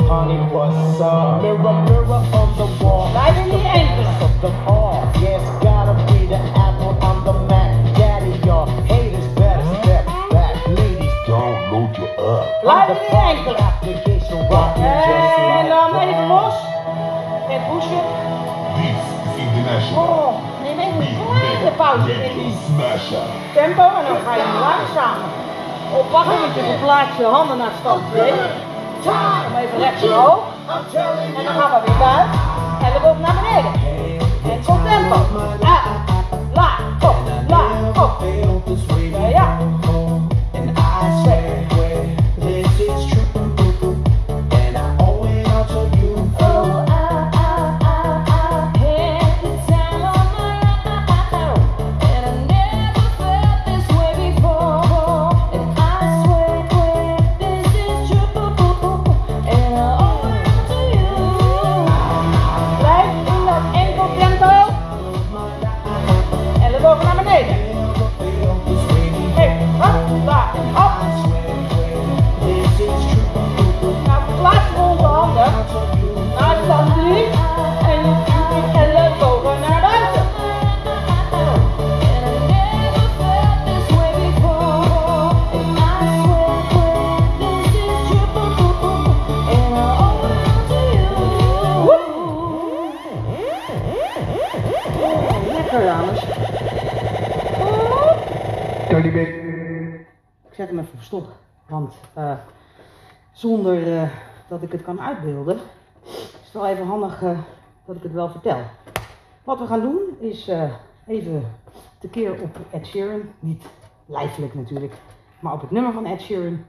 Honey, 0.08 0.40
what's 0.52 1.00
up? 1.00 1.42
Mirror, 1.42 1.82
mirror 1.88 2.22
on 2.40 2.48
the 2.56 2.66
wall. 2.80 3.10
Blijf 3.10 3.36
in 3.44 3.50
die 3.50 3.68
enkelen. 3.68 4.14
of 4.22 4.40
them 4.40 4.54
all. 4.66 5.12
Yes, 5.20 5.42
gotta 5.62 5.94
be 6.06 6.26
the 6.26 6.40
apple 6.66 6.94
on 7.08 7.24
the 7.24 7.32
Mac. 7.48 7.70
Daddy, 7.96 8.32
y'all 8.46 8.66
haters 8.90 9.28
better 9.34 9.66
step 9.82 10.04
back. 10.30 10.54
Ladies, 10.66 11.14
download 11.26 11.96
your 11.98 12.10
app. 12.18 12.64
On 12.64 12.90
in 12.90 12.96
the 12.96 13.10
enkelen. 13.10 13.56
application, 13.56 14.18
just 14.18 14.48
En 15.38 15.64
uh, 15.64 15.68
like 15.68 15.68
dan 15.68 16.08
even 16.08 16.26
los. 16.28 16.54
En 17.48 17.60
push-up. 17.68 18.06
This 18.76 18.98
is 19.26 19.40
international. 19.42 20.19
Pauze 21.80 22.12
in 22.12 22.38
die 22.38 22.56
tempo 23.54 23.82
en 23.98 24.04
dan 24.08 24.18
ga 24.24 24.34
je 24.34 24.48
langzaam 24.66 25.18
oppakken 25.98 26.40
met 26.40 26.54
je 26.54 26.62
verplaatst 26.62 27.16
je 27.18 27.24
handen 27.24 27.58
naar 27.58 27.72
stand 27.80 28.02
2. 28.12 28.32
Kom 29.02 29.56
even 29.56 29.78
rechts 29.78 30.02
omhoog. 30.02 30.42
En 31.36 31.44
dan 31.44 31.54
gaan 31.54 31.70
we 31.70 31.80
weer 31.86 31.98
buiten. 31.98 32.40
Elleboog 32.84 33.18
naar 33.18 33.34
beneden. 33.40 33.72
En 34.50 34.60
tot 34.60 34.78
tempo. 34.84 35.16
Dat 104.60 104.68
ik 104.68 104.78
het 104.78 104.86
kan 104.86 105.00
uitbeelden, 105.00 105.58
is 106.42 106.52
wel 106.52 106.66
even 106.66 106.86
handig 106.86 107.22
eh, 107.22 107.38
dat 107.84 107.96
ik 107.96 108.02
het 108.02 108.12
wel 108.12 108.28
vertel. 108.28 108.60
Wat 109.44 109.58
we 109.58 109.66
gaan 109.66 109.80
doen 109.80 110.00
is 110.18 110.48
eh, 110.48 110.72
even 111.06 111.54
tekeer 111.98 112.42
op 112.42 112.56
Ed 112.70 112.86
Sheeran, 112.86 113.22
niet 113.38 113.64
lijfelijk 114.06 114.54
natuurlijk, 114.54 114.94
maar 115.40 115.52
op 115.52 115.60
het 115.60 115.70
nummer 115.70 115.92
van 115.92 116.06
Ed 116.06 116.20
Sheeran. 116.20 116.64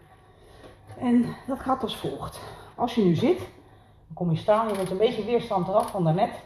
En 0.97 1.25
dat 1.47 1.59
gaat 1.59 1.83
als 1.83 1.97
volgt. 1.97 2.39
Als 2.75 2.95
je 2.95 3.03
nu 3.03 3.15
zit, 3.15 3.37
dan 3.37 4.13
kom 4.13 4.31
je 4.31 4.37
staan, 4.37 4.67
je 4.67 4.75
bent 4.75 4.91
een 4.91 4.97
beetje 4.97 5.25
weerstand 5.25 5.67
eraf 5.67 5.91
van 5.91 6.03
daarnet. 6.03 6.43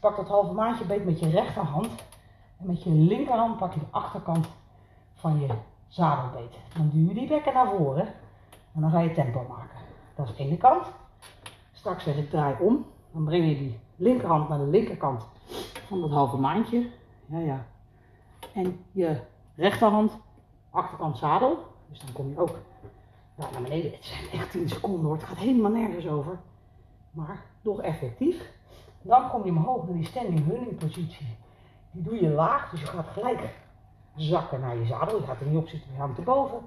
Pak 0.00 0.16
dat 0.16 0.28
halve 0.28 0.52
maandje 0.52 0.84
beet 0.84 1.04
met 1.04 1.20
je 1.20 1.30
rechterhand 1.30 1.88
en 2.58 2.66
met 2.66 2.82
je 2.82 2.90
linkerhand 2.90 3.56
pak 3.56 3.72
je 3.72 3.80
de 3.80 3.86
achterkant 3.90 4.46
van 5.14 5.40
je 5.40 5.48
zadelbeet. 5.88 6.54
Dan 6.76 6.90
duw 6.92 7.08
je 7.08 7.14
die 7.14 7.28
bekken 7.28 7.54
naar 7.54 7.68
voren 7.68 8.06
en 8.74 8.80
dan 8.80 8.90
ga 8.90 9.00
je 9.00 9.12
tempo 9.12 9.46
maken. 9.48 9.85
Dat 10.16 10.28
is 10.28 10.36
de 10.36 10.42
ene 10.42 10.56
kant. 10.56 10.86
Straks 11.72 12.04
zeg 12.04 12.16
ik 12.16 12.30
draai 12.30 12.56
om. 12.60 12.86
Dan 13.12 13.24
breng 13.24 13.48
je 13.48 13.56
die 13.56 13.78
linkerhand 13.96 14.48
naar 14.48 14.58
de 14.58 14.66
linkerkant 14.66 15.26
van 15.86 16.00
dat 16.00 16.10
halve 16.10 16.36
maandje. 16.36 16.90
Ja, 17.26 17.38
ja. 17.38 17.66
En 18.54 18.84
je 18.92 19.20
rechterhand, 19.54 20.18
achterkant 20.70 21.18
zadel. 21.18 21.58
Dus 21.88 22.00
dan 22.00 22.12
kom 22.12 22.28
je 22.28 22.38
ook 22.38 22.58
ja, 23.36 23.48
naar 23.52 23.62
beneden. 23.62 23.92
Het 23.92 24.04
zijn 24.04 24.30
echt 24.30 24.50
10 24.50 24.68
seconden 24.68 25.04
hoor. 25.04 25.14
Het 25.16 25.24
gaat 25.24 25.36
helemaal 25.36 25.70
nergens 25.70 26.06
over. 26.06 26.38
Maar 27.10 27.44
toch 27.62 27.80
effectief. 27.80 28.52
Dan 29.02 29.30
kom 29.30 29.44
je 29.44 29.50
omhoog 29.50 29.84
naar 29.84 29.96
die 29.96 30.06
standing 30.06 30.48
running 30.48 30.78
positie. 30.78 31.26
Die 31.90 32.02
doe 32.02 32.22
je 32.22 32.28
laag, 32.28 32.70
dus 32.70 32.80
je 32.80 32.86
gaat 32.86 33.08
gelijk 33.08 33.54
zakken 34.14 34.60
naar 34.60 34.76
je 34.76 34.86
zadel. 34.86 35.18
Je 35.18 35.26
gaat 35.26 35.40
er 35.40 35.46
niet 35.46 35.58
op 35.58 35.68
zitten, 35.68 35.90
je 35.92 35.98
hand 35.98 36.18
erboven. 36.18 36.58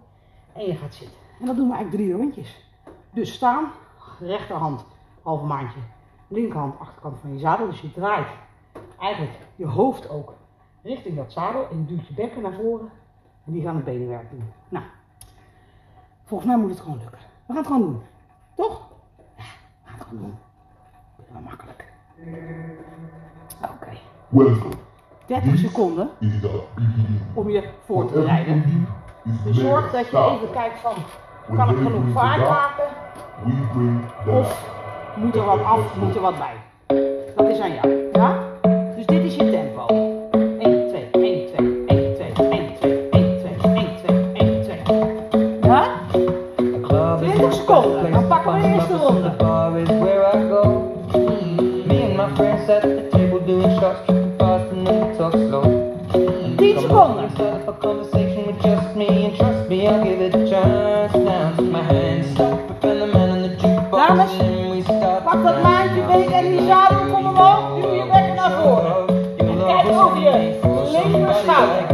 En 0.53 0.65
je 0.65 0.75
gaat 0.75 0.93
zitten. 0.93 1.17
En 1.39 1.45
dat 1.45 1.55
doen 1.55 1.67
we 1.67 1.73
eigenlijk 1.73 2.03
drie 2.03 2.17
rondjes. 2.17 2.68
Dus 3.11 3.33
staan, 3.33 3.71
rechterhand, 4.19 4.85
halve 5.23 5.45
maandje. 5.45 5.79
Linkerhand, 6.27 6.79
achterkant 6.79 7.19
van 7.19 7.33
je 7.33 7.39
zadel. 7.39 7.69
Dus 7.69 7.81
je 7.81 7.91
draait 7.91 8.27
eigenlijk 8.99 9.37
je 9.55 9.65
hoofd 9.65 10.09
ook 10.09 10.33
richting 10.83 11.15
dat 11.15 11.31
zadel. 11.31 11.67
En 11.69 11.77
je 11.77 11.85
duwt 11.85 12.07
je 12.07 12.13
bekken 12.13 12.41
naar 12.41 12.53
voren. 12.53 12.89
En 13.45 13.53
die 13.53 13.61
gaan 13.61 13.75
het 13.75 13.85
benenwerk 13.85 14.29
doen. 14.29 14.43
Nou, 14.69 14.85
volgens 16.25 16.49
mij 16.49 16.59
moet 16.59 16.69
het 16.69 16.79
gewoon 16.79 16.97
lukken. 16.97 17.19
We 17.19 17.53
gaan 17.53 17.55
het 17.55 17.67
gewoon 17.67 17.81
doen. 17.81 18.01
Toch? 18.55 18.81
Ja, 19.37 19.43
we 19.83 19.89
gaan 19.89 19.97
het 19.97 20.07
gewoon 20.07 20.23
doen. 20.23 20.37
Heel 21.31 21.41
makkelijk. 21.41 21.93
Oké. 23.61 23.97
Welcome. 24.29 24.75
30 25.25 25.57
seconden 25.57 26.09
om 27.33 27.49
je 27.49 27.69
voor 27.85 28.07
te 28.07 28.13
bereiden. 28.13 28.87
Dus 29.43 29.57
zorg 29.57 29.91
dat 29.91 30.09
je 30.09 30.17
even 30.17 30.51
kijkt 30.51 30.79
van, 30.79 30.93
kan 31.55 31.67
they 31.67 31.75
genoeg 31.75 32.03
vaart 32.13 32.49
maken? 32.49 32.83
Of 34.25 34.65
moet 35.15 35.35
er 35.35 35.45
wat 35.45 35.63
af, 35.63 35.95
moet 35.99 36.15
er 36.15 36.21
wat 36.21 36.37
bij? 36.37 36.55
Dat 37.35 37.47
is 37.47 37.59
aan 37.59 37.73
jou, 37.73 38.09
ja? 38.13 38.37
Dus 38.95 39.05
dit 39.05 39.23
is 39.23 39.35
je 39.35 39.49
tempo. 39.49 39.85
1, 40.59 40.87
2, 40.89 41.07
1, 41.11 41.47
2, 41.55 41.83
1, 41.87 42.15
2, 42.15 42.33
1, 42.39 42.75
2, 42.79 43.09
1, 43.09 43.37
2, 43.39 43.59
1, 43.63 43.97
2, 44.03 44.31
1, 44.33 44.63
2. 44.63 44.77
Ja? 45.61 45.83
20 47.17 47.53
seconden. 47.53 48.11
Dan 48.11 48.27
pakken 48.27 48.53
we 48.53 48.85
de 48.87 48.97
ronde. 48.97 49.37
I 50.31 50.47
go. 50.47 51.07
Me 51.87 52.03
and 52.03 52.15
my 52.15 52.35
friends 52.35 52.69
at 52.69 52.83
the 52.83 53.09
table 53.11 53.39
doing 53.39 53.79
shots, 53.79 54.05
fast 54.37 54.71
and 54.71 55.17
talk 55.17 55.33
slow. 55.33 55.68
10 56.73 56.75
Come 56.75 56.87
seconden. 56.87 57.23
on, 57.23 57.35
set 57.35 57.67
a 57.67 57.73
conversation 57.73 58.45
with 58.47 58.61
just 58.61 58.95
me 58.95 59.07
and 59.25 59.35
trust 59.37 59.69
me, 59.69 59.87
I'll 59.87 60.03
give 60.03 60.21
it 60.21 60.35
a 60.35 60.47
chance. 60.49 61.13
Now 61.13 61.61
my 61.61 61.81
hand, 61.81 62.25
stop 62.33 62.83
and 62.83 63.01
the 63.01 63.07
man 63.07 63.29
on 63.31 63.41
the 63.41 63.49
jukebox, 63.61 64.39
and 64.39 64.71
we 64.71 64.81
start. 64.83 65.23
Pak 65.23 65.43
dat 65.43 65.61
maandje 65.63 66.01
beet 66.07 66.31
en 66.31 66.49
die 66.49 66.65
zadel, 66.67 66.99
kom 67.11 67.25
omhoog. 67.25 67.81
Duw 67.81 67.93
je 67.93 68.03
bek 68.11 68.33
naar 68.35 68.51
voren. 68.51 69.07
En 69.37 69.57
kijk 69.65 69.87
over 70.01 70.19
je 70.19 70.59
linker 70.91 71.35
schouder. 71.35 71.85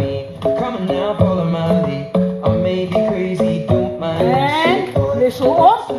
Coming 0.61 0.87
now, 0.91 1.17
follow 1.17 1.45
my 1.45 1.67
lead. 1.85 2.15
I 2.45 2.49
may 2.61 2.87
be 2.87 3.05
crazy, 3.09 3.65
don't 3.67 3.99
mind 3.99 4.19
me. 4.19 5.03
En 5.13 5.19
wissel 5.19 5.49
op. 5.51 5.95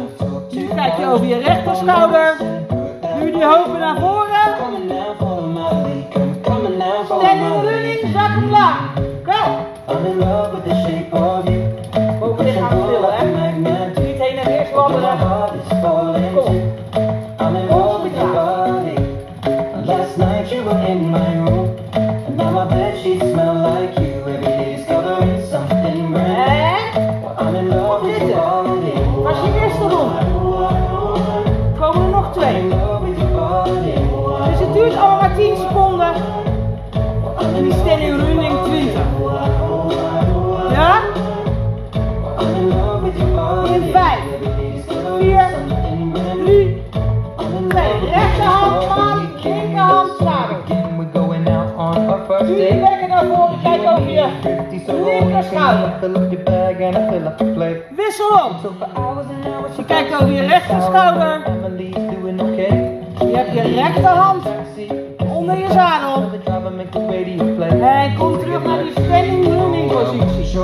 Nu 0.50 0.66
kijk 0.74 0.96
je 0.98 1.06
over 1.06 1.26
je 1.26 1.38
rechter 1.38 1.76
schouder. 1.76 2.36
Nu 3.20 3.32
die 3.32 3.44
hopen 3.44 3.78
naar 3.78 3.98
voren. 4.00 4.25
Lead. 8.56 8.66
zak 8.66 8.96
omlaag. 8.96 9.24
Go. 9.24 9.66
I'm 9.88 10.06
in 10.06 10.18
love 10.18 10.52
with 10.54 10.64
the 10.64 10.74
shape 10.82 11.12
of 11.12 11.48
you. 11.48 11.62
Boven 12.20 12.44
lichaam 12.44 12.70
stil, 12.70 13.10
hè. 13.10 13.24
Niet 14.02 14.18
heen 14.18 14.38
en 14.38 14.46
weer 14.46 14.60
My 14.60 14.66
zwabberen. 14.72 15.18
heart 15.18 15.52
is 15.54 15.78
falling 15.82 16.34
Kom. 16.34 16.44
too. 16.44 16.60
I'm 17.40 17.56
in 17.56 17.68
love 17.68 18.02
with 18.02 18.14
your 18.16 18.32
body. 18.32 18.94
Last 19.84 20.16
night 20.16 20.50
you 20.52 20.62
were 20.64 20.86
in 20.88 21.10
my 21.10 21.34
room. 21.44 21.68
And 22.26 22.36
now 22.36 22.50
my 22.50 22.64
bed 22.66 22.98
sheets 23.02 23.30
smell 23.30 23.65
Wissel 57.96 58.38
hours 58.94 59.26
Je 59.76 59.84
kijkt 59.84 60.14
over 60.14 60.32
je 60.32 60.46
rechter 60.46 60.82
schouder. 60.82 61.42
Je 63.18 63.36
hebt 63.36 63.52
je 63.52 63.62
rechterhand 63.74 64.42
onder 65.32 65.58
je 65.58 65.66
zadel. 65.72 66.22
En 67.80 68.16
kom 68.16 68.38
terug 68.38 68.64
naar 68.64 68.78
die 68.82 68.92
standing 68.92 69.44
running 69.44 69.92
positie. 69.92 70.60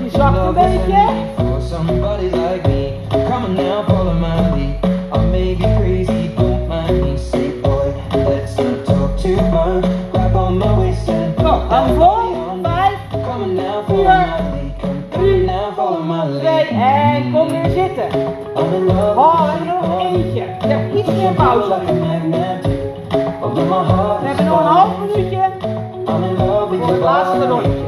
Die 0.00 0.10
zakt 0.10 0.36
een 0.36 0.54
beetje. 0.54 1.08
For 1.36 1.60
somebody 1.60 2.24
like 2.24 2.64
twee 16.38 16.66
en 16.66 17.32
kom 17.32 17.48
weer 17.48 17.70
zitten. 17.70 18.20
Oh, 18.54 18.70
we 18.70 18.78
with 18.78 19.50
hebben 19.50 19.66
nog 19.66 20.00
eentje. 20.00 20.44
Je 20.60 20.66
hebt 20.66 20.94
iets 20.94 21.08
meer 21.08 21.32
pauze. 21.32 21.74
My 23.68 23.84
heart 23.84 24.20
We 24.20 24.26
hebben 24.26 24.44
nog 24.44 24.60
een 24.60 24.66
half 24.66 24.98
minuutje 24.98 25.50
voor 26.78 26.86
het 26.86 27.00
laatste 27.00 27.46
rondje. 27.46 27.84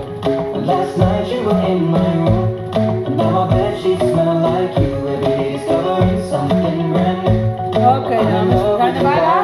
Last 0.64 0.96
night 0.96 1.30
you 1.30 1.44
were 1.44 1.66
in 1.66 1.90
my 1.90 1.98
room. 1.98 3.04
And 3.06 3.16
now 3.16 3.30
my 3.32 3.56
bed 3.56 3.80
sheets 3.80 4.00
smell 4.10 4.34
like 4.34 4.80
you. 4.80 5.08
Every 5.08 5.20
day 5.20 5.52
discovering 5.52 6.22
something 6.30 6.92
brand 6.92 7.22
new. 7.22 7.96
Oké 7.96 8.16
dames, 8.30 8.62
we 8.62 8.74
zijn 8.78 8.94
er 8.94 9.02
bijna. 9.02 9.35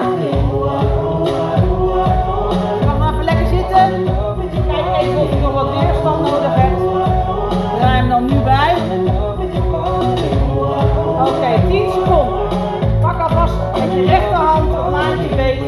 Je 13.94 14.05
rechterhand 14.07 14.74
het 14.74 14.90
maandje 14.90 15.37
beet. 15.37 15.61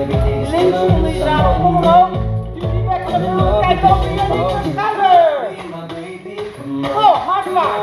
Links 0.51 0.79
onder 0.79 1.11
je 1.11 1.19
zadel, 1.19 1.55
kom 1.63 1.77
omhoog. 1.77 2.09
Duw 2.55 2.71
die 2.71 2.83
naar 2.83 3.01
voren, 3.01 3.61
kijk 3.61 3.85
over 3.85 4.13
je 4.13 4.19
schouder. 4.73 5.53
Oh, 6.97 7.29
hard 7.29 7.53
waar. 7.53 7.79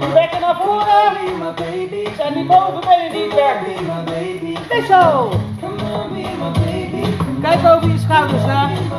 Je 0.00 0.10
bekken 0.14 0.40
naar 0.40 0.56
voren. 0.62 0.90
En 2.26 2.34
die 2.34 2.44
bovenbenen 2.46 3.12
die 3.12 3.28
werken. 3.34 3.86
Dit 4.68 4.84
zo. 4.88 5.30
Kijk 7.42 7.58
over 7.74 7.88
je 7.88 7.98
schouders, 7.98 8.42
hè. 8.44 8.90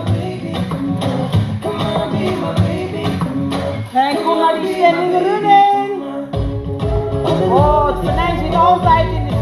En 3.93 4.15
kom 4.25 4.37
naar 4.37 4.61
die 4.61 4.75
standing 4.75 5.13
running. 5.21 6.03
Oh, 7.51 7.85
het 7.85 7.95
venijn 7.99 8.37
zit 8.39 8.55
altijd 8.55 9.05
in 9.05 9.22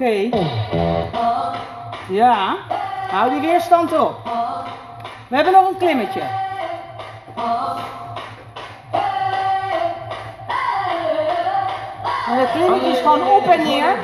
Oké. 0.00 0.28
Ja. 2.08 2.56
Hou 3.10 3.30
die 3.30 3.40
weerstand 3.40 3.98
op. 3.98 4.14
We 5.28 5.34
hebben 5.36 5.52
nog 5.52 5.68
een 5.68 5.76
klimmetje. 5.76 6.20
En 12.26 12.36
het 12.38 12.50
klimmetje 12.50 12.90
is 12.90 12.98
gewoon 12.98 13.30
op 13.30 13.46
en 13.46 13.62
neer. 13.62 13.96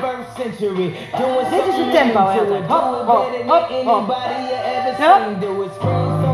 Dit 1.49 1.65
is 1.67 1.75
het 1.77 1.91
tempo, 1.91 2.27
hè. 2.27 2.39
Hop, 2.67 3.07
hop, 3.07 3.29
hop, 3.47 3.69
hop. 3.85 4.15
Ja? 4.99 5.17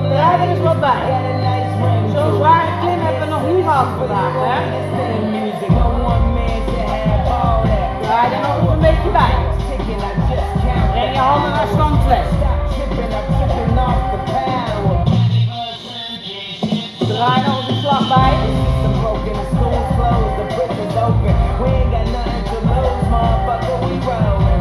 Draai 0.10 0.42
er 0.42 0.50
eens 0.50 0.60
wat 0.60 0.80
bij. 0.80 1.22
Zo'n 2.14 2.36
zware 2.36 2.68
klim 2.80 3.00
hebben 3.00 3.22
we 3.22 3.28
nog 3.30 3.56
niet 3.56 3.64
gehad 3.64 3.88
vandaag, 3.98 4.34
hè. 4.34 4.62
Draai 8.02 8.34
er 8.34 8.40
nog 8.40 8.74
een 8.74 8.80
beetje 8.80 9.10
bij. 9.12 9.43
I 17.24 17.44
the 17.68 17.82
clock 17.82 18.10
by 18.10 18.32
the 18.36 18.50
system 18.58 18.94
broken, 19.00 19.34
the 19.34 19.46
the 20.44 20.86
open. 20.98 21.36
We 21.62 21.70
ain't 21.70 21.92
got 21.92 22.08
nothing 22.12 22.44
to 22.50 22.58
lose, 22.68 23.06
motherfucker, 23.14 23.76
we 23.86 23.94
rollin'. 24.06 24.53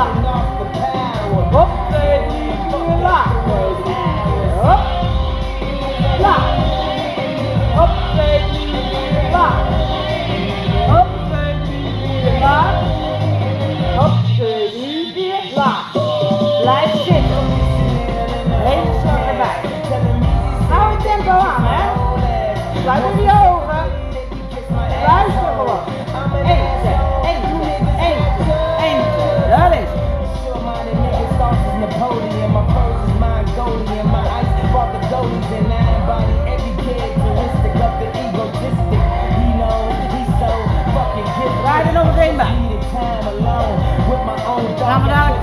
Zadel. 0.00 0.22
Laag. 0.22 0.30
Hop, 0.30 0.39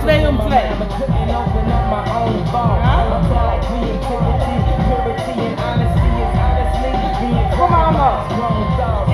Om 0.07 0.13
twee. 0.13 0.59
I 0.59 0.75
couldn't 0.95 1.35
open 1.35 1.67
up 1.67 1.85
my 1.91 2.03
own 2.15 2.47
creativity, 3.27 4.71
purity, 4.87 5.35
and 5.35 5.59
honesty 5.59 6.09
is 6.23 6.31
honestly 6.43 6.91
being. 7.19 7.51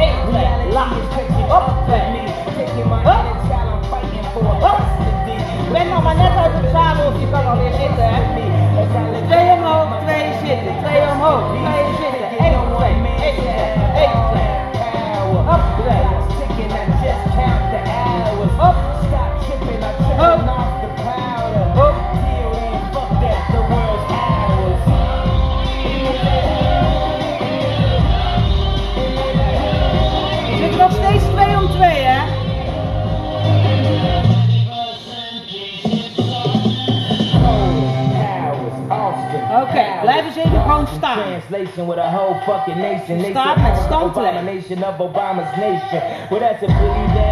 Eén, 0.04 0.18
laat. 0.30 0.54
Reality 0.70 1.00
is 1.02 1.10
catching 1.16 1.50
Hop, 1.50 1.66
up 1.66 2.14
me. 2.14 2.24
Taking 2.56 2.89
my 2.89 3.02
child, 3.04 3.74
I'm 3.74 3.82
fighting 3.89 4.28
for 4.34 4.54
custody. 4.62 5.38
Ben 5.72 5.89
nog 5.89 6.04
maar 6.04 6.16
net 6.16 6.36
uit 6.38 6.54
het 6.54 6.70
zadel, 6.72 7.08
of 7.08 7.20
je 7.20 7.28
kan 7.32 7.48
alweer 7.48 7.74
zitten, 7.74 8.08
hè. 8.14 8.22
Twee 9.28 9.52
omhoog, 9.52 9.88
twee 10.06 10.26
zitten, 10.46 10.74
twee 10.84 11.02
omhoog, 11.12 11.44
twee 11.50 11.86
zitten. 12.02 12.28
1, 12.38 12.54
2, 12.76 12.94
1, 13.20 13.36
2, 13.36 13.62
1, 13.96 14.12
2. 14.30 14.41
Hop, 15.50 15.62
twee. 15.82 16.12
wrong 40.74 40.88
stop. 40.98 41.16
Translation 41.16 41.88
with 41.88 42.00
a 42.00 42.10
whole 42.10 42.34
fucking 42.46 42.78
nation. 42.78 43.32
Stop 43.32 43.58
and 43.58 43.86
stop 43.86 44.18
it. 44.18 44.20
Abomination 44.20 44.84
of 44.84 44.96
Obama's 44.96 45.58
nation. 45.58 46.02
Well, 46.32 46.40
that's 46.40 46.64
a 46.64 46.68
pretty 46.68 47.23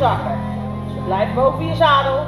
zakken. 0.00 0.38
Dus 0.86 1.04
blijf 1.04 1.34
boven 1.34 1.66
je 1.66 1.74
zadel. 1.74 2.18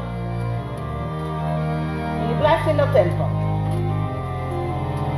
En 2.20 2.28
je 2.28 2.34
blijft 2.38 2.66
in 2.66 2.76
dat 2.76 2.92
tempo. 2.92 3.24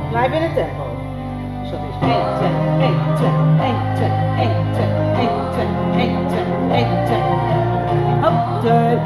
Blijf 0.09 0.31
in 0.31 0.41
het 0.41 0.55
tempo. 0.55 0.83
Dus 1.61 1.69
dat 1.71 1.79
is 1.89 1.95
1, 2.01 2.11
2, 2.37 2.49
1, 2.79 2.95
2, 3.15 3.29
1, 3.59 3.75
2, 3.95 4.09
1, 4.37 4.71
2, 4.73 4.85
1, 5.15 5.29
2, 5.51 5.65
1, 6.01 6.27
2, 6.27 6.43
1, 6.71 7.05
2. 7.05 7.17
Hop, 8.23 8.61
2. 8.61 8.99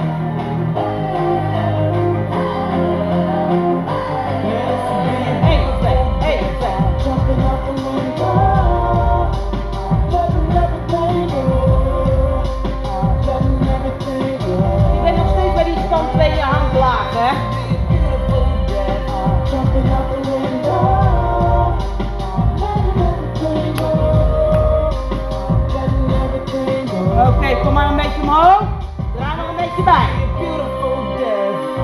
Bij. 29.84 30.10
Beautiful. 30.40 30.90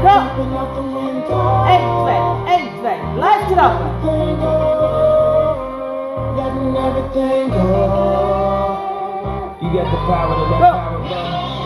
Go. 0.02 0.12
Jumping 0.12 0.58
out 0.58 0.76
the 0.76 0.82
window, 0.82 1.64
1, 1.64 1.80
2, 2.04 2.16
1, 2.46 2.70
2. 2.82 2.94
Blijf 3.16 3.48
trappen. 3.48 3.90
letting 6.38 6.76
everything 6.76 7.50
go. 7.50 7.66
You 9.62 9.70
got 9.74 9.88
the 9.92 9.98
power 10.06 10.36
to 10.36 10.46
let 10.52 10.60
go. 10.60 10.72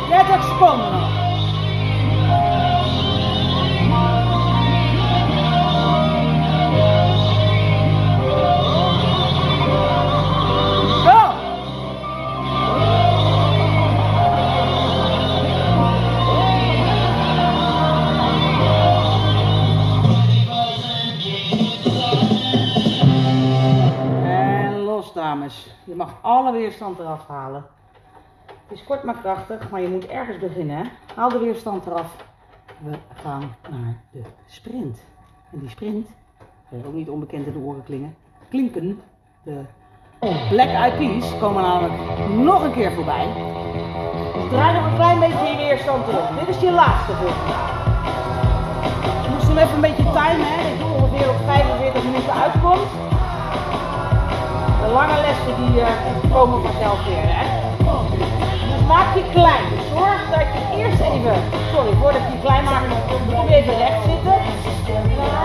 30 0.10 0.44
seconden 0.44 0.92
nog. 0.92 1.29
Je 25.90 25.96
mag 25.96 26.18
alle 26.22 26.52
weerstand 26.52 27.00
eraf 27.00 27.28
halen. 27.28 27.66
Het 28.46 28.78
is 28.78 28.84
kort 28.84 29.04
maar 29.04 29.18
krachtig, 29.22 29.70
maar 29.70 29.82
je 29.82 29.88
moet 29.88 30.08
ergens 30.08 30.38
beginnen. 30.38 30.78
Hè? 30.78 30.84
Haal 31.16 31.30
de 31.30 31.40
weerstand 31.40 31.86
eraf. 31.86 32.16
We 32.78 32.98
gaan 33.22 33.56
naar 33.70 34.02
de 34.12 34.22
sprint. 34.46 35.00
En 35.52 35.60
die 35.60 35.70
sprint, 35.70 36.08
ook 36.86 36.94
niet 36.94 37.10
onbekend 37.10 37.46
in 37.46 37.54
de 37.54 37.60
oren 37.60 37.84
klingen, 37.84 38.16
klinken. 38.50 39.02
De 39.44 39.62
Black 40.50 40.68
Eyed 40.68 40.98
Peas 40.98 41.38
komen 41.40 41.62
namelijk 41.62 41.94
nog 42.30 42.64
een 42.64 42.74
keer 42.74 42.92
voorbij. 42.92 43.28
Dus 44.34 44.50
draai 44.50 44.74
nog 44.74 44.86
een 44.86 44.96
klein 44.96 45.20
beetje 45.20 45.48
je 45.48 45.58
weerstand 45.58 46.08
erop. 46.08 46.40
Dit 46.40 46.56
is 46.56 46.62
je 46.62 46.72
laatste 46.72 47.12
vandaag. 47.14 47.78
Je 49.24 49.30
moest 49.30 49.48
hem 49.48 49.58
even 49.58 49.76
een 49.76 49.82
beetje 49.82 50.04
timen, 50.04 50.48
hè. 50.48 50.70
Dat 50.70 50.88
je 50.88 50.94
ongeveer 50.94 51.30
op 51.30 51.38
45 51.46 52.04
minuten 52.04 52.34
uitkomt. 52.34 53.19
Lange 54.94 55.18
lessen 55.22 55.54
die 55.60 55.82
eh, 55.82 55.88
komen 56.34 56.62
vanzelf 56.62 57.00
weer, 57.08 57.28
hè. 57.38 57.46
Dus 58.70 58.84
maak 58.88 59.16
je 59.16 59.24
klein. 59.32 59.66
Zorg 59.94 60.22
dat 60.36 60.48
je 60.56 60.62
eerst 60.80 61.00
even, 61.00 61.36
sorry, 61.74 61.94
voordat 62.02 62.22
je 62.32 62.38
klein 62.46 62.64
maakt, 62.64 62.86
kom 63.10 63.22
je 63.30 63.56
even 63.56 63.78
recht 63.78 64.02
zitten. 64.12 64.38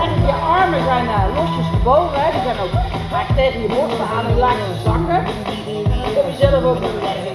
En 0.03 0.09
je 0.29 0.35
armen 0.59 0.83
zijn 0.83 1.07
eh, 1.07 1.35
losjes 1.37 1.67
gebogen, 1.75 2.19
hè. 2.23 2.27
Die 2.31 2.43
zijn 2.47 2.59
ook 2.65 2.73
eigenlijk 3.17 3.35
tegen 3.39 3.61
je 3.61 3.69
borsten 3.75 4.07
aan, 4.15 4.25
die 4.27 4.39
laat 4.43 4.59
je 4.61 4.75
zakken. 4.87 5.21
Jezelf 6.29 6.63
ook 6.63 6.79
recht. 6.79 7.25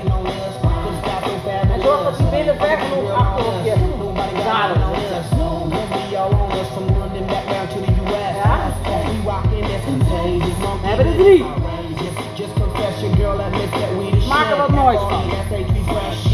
En 1.72 1.80
zorg 1.82 2.02
dat 2.04 2.16
je 2.16 2.24
binnen 2.36 2.56
ver 2.56 2.78
genoeg 2.78 3.11
achter 3.22 3.44
op 3.46 3.58
je 3.64 3.74
zadel 4.44 4.76
zit. 4.94 5.38
We 10.80 10.86
hebben 10.86 11.06
er 11.06 11.16
drie. 11.16 11.44
Maak 14.28 14.51
er 14.51 14.57
wat 14.57 14.70
moois 14.70 16.30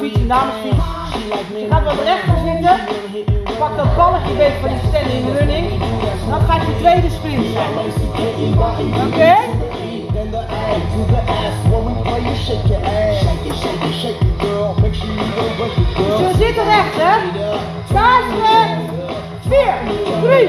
fiets, 0.00 0.16
een 0.16 0.28
damesfiets. 0.28 0.84
Je 1.58 1.66
gaat 1.70 1.84
wat 1.84 2.02
rechter 2.04 2.34
zitten, 2.44 2.76
pak 3.58 3.76
dat 3.76 3.96
balletje 3.96 4.34
beet 4.36 4.52
van 4.60 4.68
die 4.68 4.78
standing 4.88 5.38
running. 5.38 5.66
Dan 6.30 6.40
gaat 6.40 6.62
je 6.66 6.76
tweede 6.78 7.10
sprint 7.10 7.46
zijn. 7.52 7.70
Oké? 8.56 9.06
Okay? 9.06 9.44
Dus 15.96 16.18
je 16.18 16.32
zit 16.38 16.56
recht, 16.56 16.96
hè? 16.96 17.14
Staat 17.88 18.24
4, 19.48 19.74
3, 20.22 20.48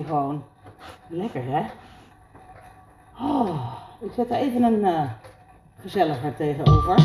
Oh, 0.00 0.06
gewoon. 0.06 0.44
Lekker, 1.08 1.42
hè? 1.44 1.62
Oh, 3.20 3.72
ik 4.00 4.10
zet 4.14 4.30
er 4.30 4.36
even 4.36 4.62
een 4.62 4.84
eh 4.84 5.10
gezelliger 5.80 6.36
tegenover. 6.36 6.98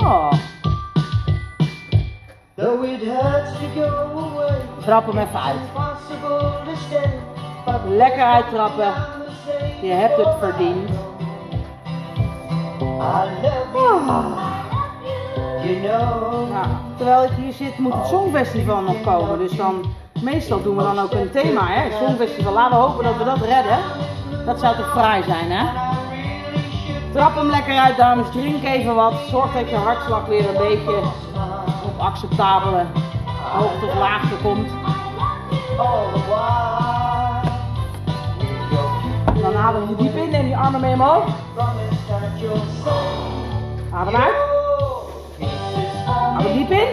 Oh, 0.00 0.32
Though 2.54 2.84
it 2.84 3.02
hurts 3.02 3.52
to 3.52 3.68
go 3.74 4.18
away, 4.18 4.58
trap 4.80 5.06
hem 5.06 5.18
even 5.18 5.40
uit. 5.40 5.60
Lekker 7.88 8.24
uittrappen. 8.24 8.94
Je 9.82 9.92
hebt 9.92 10.16
het 10.16 10.34
verdiend. 10.38 10.90
Know. 15.86 16.50
Nou, 16.50 16.66
terwijl 16.96 17.24
ik 17.24 17.30
hier 17.30 17.52
zit, 17.52 17.78
moet 17.78 17.94
het 17.94 18.06
Songfestival 18.06 18.82
nog 18.82 19.00
komen. 19.02 19.38
Dus 19.38 19.56
dan, 19.56 19.84
meestal 20.22 20.62
doen 20.62 20.76
we 20.76 20.82
dan 20.82 20.98
ook 20.98 21.12
een 21.12 21.30
thema, 21.30 21.66
hè? 21.66 21.80
Het 21.80 21.92
Songfestival. 22.06 22.52
Laten 22.52 22.78
we 22.78 22.84
hopen 22.84 23.04
dat 23.04 23.16
we 23.16 23.24
dat 23.24 23.40
redden. 23.40 23.78
Dat 24.44 24.60
zou 24.60 24.76
toch 24.76 24.90
fraai 24.90 25.22
zijn, 25.22 25.50
hè? 25.50 25.64
Trap 27.12 27.34
hem 27.34 27.50
lekker 27.50 27.78
uit, 27.78 27.96
dames. 27.96 28.26
Drink 28.30 28.64
even 28.64 28.94
wat. 28.94 29.14
Zorg 29.28 29.52
dat 29.52 29.70
je 29.70 29.76
hartslag 29.76 30.26
weer 30.26 30.48
een 30.48 30.68
beetje 30.68 30.96
op 31.84 31.98
acceptabele 31.98 32.84
hoogte 33.52 33.86
of 33.86 33.98
laagte 33.98 34.34
komt. 34.42 34.70
Dan 39.42 39.56
adem 39.56 39.88
je 39.88 39.94
diep 39.96 40.16
in 40.16 40.34
en 40.34 40.44
die 40.44 40.56
armen 40.56 40.80
mee 40.80 40.92
omhoog. 40.92 41.24
Adem 43.92 44.16
uit. 44.16 44.34
Adem 46.38 46.52
diep 46.52 46.70
in. 46.70 46.88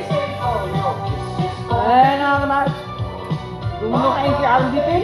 En 1.88 2.22
adem 2.22 2.52
uit. 2.52 2.83
Doe 3.84 3.98
nog 3.98 4.18
één 4.18 4.36
keer. 4.38 4.46
Adem 4.46 4.76
in. 4.76 5.04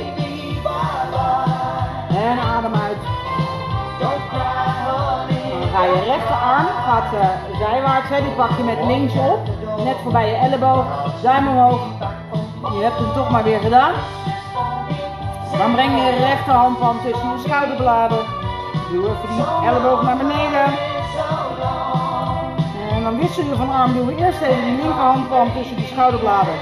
En 2.17 2.39
adem 2.39 2.73
uit. 2.75 2.97
Ga 5.73 5.83
je 5.83 6.03
rechterarm, 6.05 6.67
gaat 6.85 7.13
eh, 7.13 7.57
zijwaarts, 7.59 8.09
hè, 8.09 8.21
die 8.21 8.31
pak 8.31 8.49
je 8.57 8.63
met 8.63 8.85
links 8.85 9.13
op, 9.13 9.39
net 9.83 9.95
voorbij 10.03 10.29
je 10.29 10.35
elleboog, 10.35 10.85
duim 11.21 11.47
omhoog. 11.47 11.81
Je 12.61 12.83
hebt 12.83 12.97
hem 12.97 13.13
toch 13.13 13.29
maar 13.29 13.43
weer 13.43 13.59
gedaan. 13.59 13.91
Dan 15.57 15.71
breng 15.71 15.95
je 15.95 16.01
je 16.01 16.17
rechterhandpalm 16.17 16.97
tussen 17.03 17.29
je 17.29 17.43
schouderbladen. 17.47 18.17
Doe 18.91 19.03
even 19.03 19.35
die 19.35 19.67
elleboog 19.67 20.01
naar 20.01 20.17
beneden. 20.17 20.65
En 22.91 23.03
dan 23.03 23.17
wissel 23.17 23.43
je 23.43 23.55
van 23.55 23.69
arm, 23.69 23.93
doen 23.93 24.05
we 24.05 24.15
eerst 24.15 24.41
even 24.41 24.63
die 24.63 24.75
linkerhandpalm 24.75 25.53
tussen 25.53 25.75
die 25.75 25.87
schouderbladen. 25.87 26.53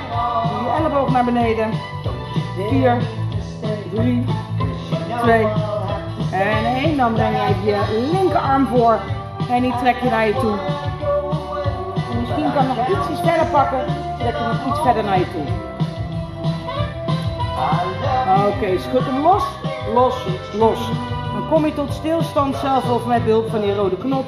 Doe 0.50 0.64
je 0.64 0.78
elleboog 0.78 1.10
naar 1.10 1.26
beneden. 1.26 1.70
4, 2.70 2.98
3, 3.94 4.26
2, 5.22 5.48
en 6.32 6.66
één, 6.66 6.98
dan 6.98 7.14
breng 7.14 7.36
je 7.38 7.72
je 7.72 8.10
linkerarm 8.12 8.68
voor 8.68 9.00
en 9.50 9.62
die 9.62 9.76
trek 9.78 9.96
je 10.04 10.10
naar 10.10 10.28
je 10.28 10.34
toe. 10.34 10.58
En 12.12 12.20
misschien 12.20 12.54
kan 12.54 12.68
nog 12.68 12.78
ietsjes 12.78 13.20
verder 13.20 13.46
pakken, 13.46 13.86
zodat 14.18 14.34
je 14.38 14.46
nog 14.48 14.68
iets 14.68 14.82
verder 14.82 15.04
naar 15.04 15.20
je 15.20 15.32
toe. 15.32 15.46
Oké, 18.48 18.80
schud 18.80 19.06
hem 19.06 19.22
los, 19.22 19.44
los, 19.94 20.16
los. 20.54 20.90
Dan 21.34 21.50
kom 21.50 21.66
je 21.66 21.74
tot 21.74 21.94
stilstand 21.94 22.56
zelf 22.56 22.92
of 22.92 23.06
met 23.06 23.24
behulp 23.24 23.50
van 23.50 23.62
die 23.62 23.76
rode 23.76 23.98
knop. 23.98 24.26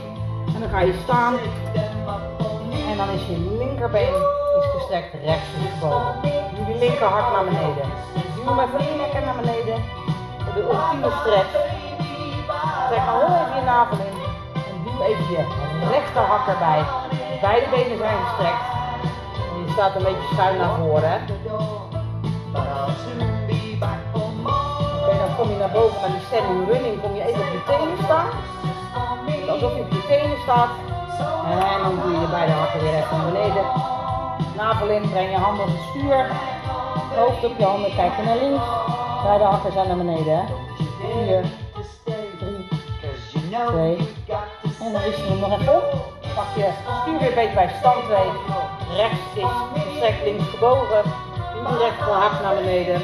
En 0.55 0.59
dan 0.59 0.69
ga 0.69 0.81
je 0.81 0.93
staan. 1.03 1.33
En 2.89 2.97
dan 2.97 3.09
is 3.09 3.25
je 3.27 3.55
linkerbeen 3.57 4.13
is 4.59 4.65
gestrekt 4.75 5.13
rechts 5.23 5.49
je 5.49 6.38
linkerhart 6.79 7.31
naar 7.33 7.43
beneden. 7.43 7.87
Duw 8.35 8.55
hem 8.55 8.59
even 8.59 8.97
lekker 8.97 9.21
naar 9.21 9.35
beneden. 9.41 9.77
De 10.53 10.61
ultieme 10.71 11.09
stretch. 11.19 11.53
Trek 12.87 13.05
al 13.11 13.19
heel 13.19 13.35
even 13.41 13.55
je 13.55 13.65
navel 13.65 13.97
in. 14.07 14.17
En 14.69 14.75
duw 14.83 15.01
even 15.09 15.25
je 15.33 15.41
rechterhak 15.91 16.47
erbij. 16.47 16.81
Beide 17.41 17.67
benen 17.75 17.97
zijn 17.97 18.17
gestrekt. 18.25 18.63
En 19.51 19.65
je 19.65 19.71
staat 19.71 19.95
een 19.95 20.03
beetje 20.03 20.29
schuin 20.33 20.57
naar 20.57 20.75
voren. 20.79 21.09
Hè? 21.11 21.17
Dan 25.19 25.35
kom 25.37 25.49
je 25.49 25.57
naar 25.57 25.71
boven 25.71 26.01
naar 26.01 26.11
die 26.11 26.25
standing 26.27 26.71
running. 26.71 27.01
Kom 27.01 27.15
je 27.15 27.23
even 27.27 27.41
op 27.41 27.51
je 27.51 27.63
tenen 27.67 27.97
staan. 28.03 28.27
Alsof 29.49 29.75
je 29.75 29.81
op 29.81 29.91
je 29.91 30.05
tenen 30.07 30.37
staat. 30.41 30.69
En 31.49 31.83
dan 31.83 31.99
doe 32.01 32.11
je 32.11 32.19
je 32.19 32.27
beide 32.27 32.51
hakken 32.51 32.81
weer 32.81 32.95
even 32.95 33.17
naar 33.17 33.31
beneden. 33.31 33.65
Navel 34.55 34.87
in, 34.87 35.09
breng 35.09 35.31
je 35.31 35.37
handen 35.37 35.65
op 35.65 35.71
het 35.71 35.85
stuur. 35.89 36.25
Hoofd 37.19 37.43
op 37.43 37.57
je 37.57 37.65
handen, 37.65 37.95
kijk 37.95 38.15
je 38.15 38.23
naar 38.23 38.37
links. 38.37 38.63
Beide 39.23 39.43
hakken 39.43 39.71
zijn 39.71 39.87
naar 39.87 39.97
beneden. 39.97 40.37
Hè? 40.37 40.43
4, 41.25 41.43
3, 42.37 42.67
2. 43.67 43.97
En 44.79 44.91
dan 44.91 45.01
wisselen 45.01 45.27
we 45.27 45.31
hem 45.31 45.49
nog 45.49 45.59
even 45.59 45.75
op. 45.75 45.83
Pak 46.35 46.55
je 46.55 46.71
stuur 47.01 47.19
weer 47.19 47.33
beet 47.33 47.53
bij 47.53 47.69
stand 47.79 48.03
2. 48.03 48.17
Rechts 48.95 49.35
is 49.35 49.83
gestrekt, 49.83 50.23
links 50.23 50.43
gebogen. 50.43 51.03
De 51.67 51.77
rechterhak 51.77 52.41
naar 52.41 52.55
beneden. 52.55 53.01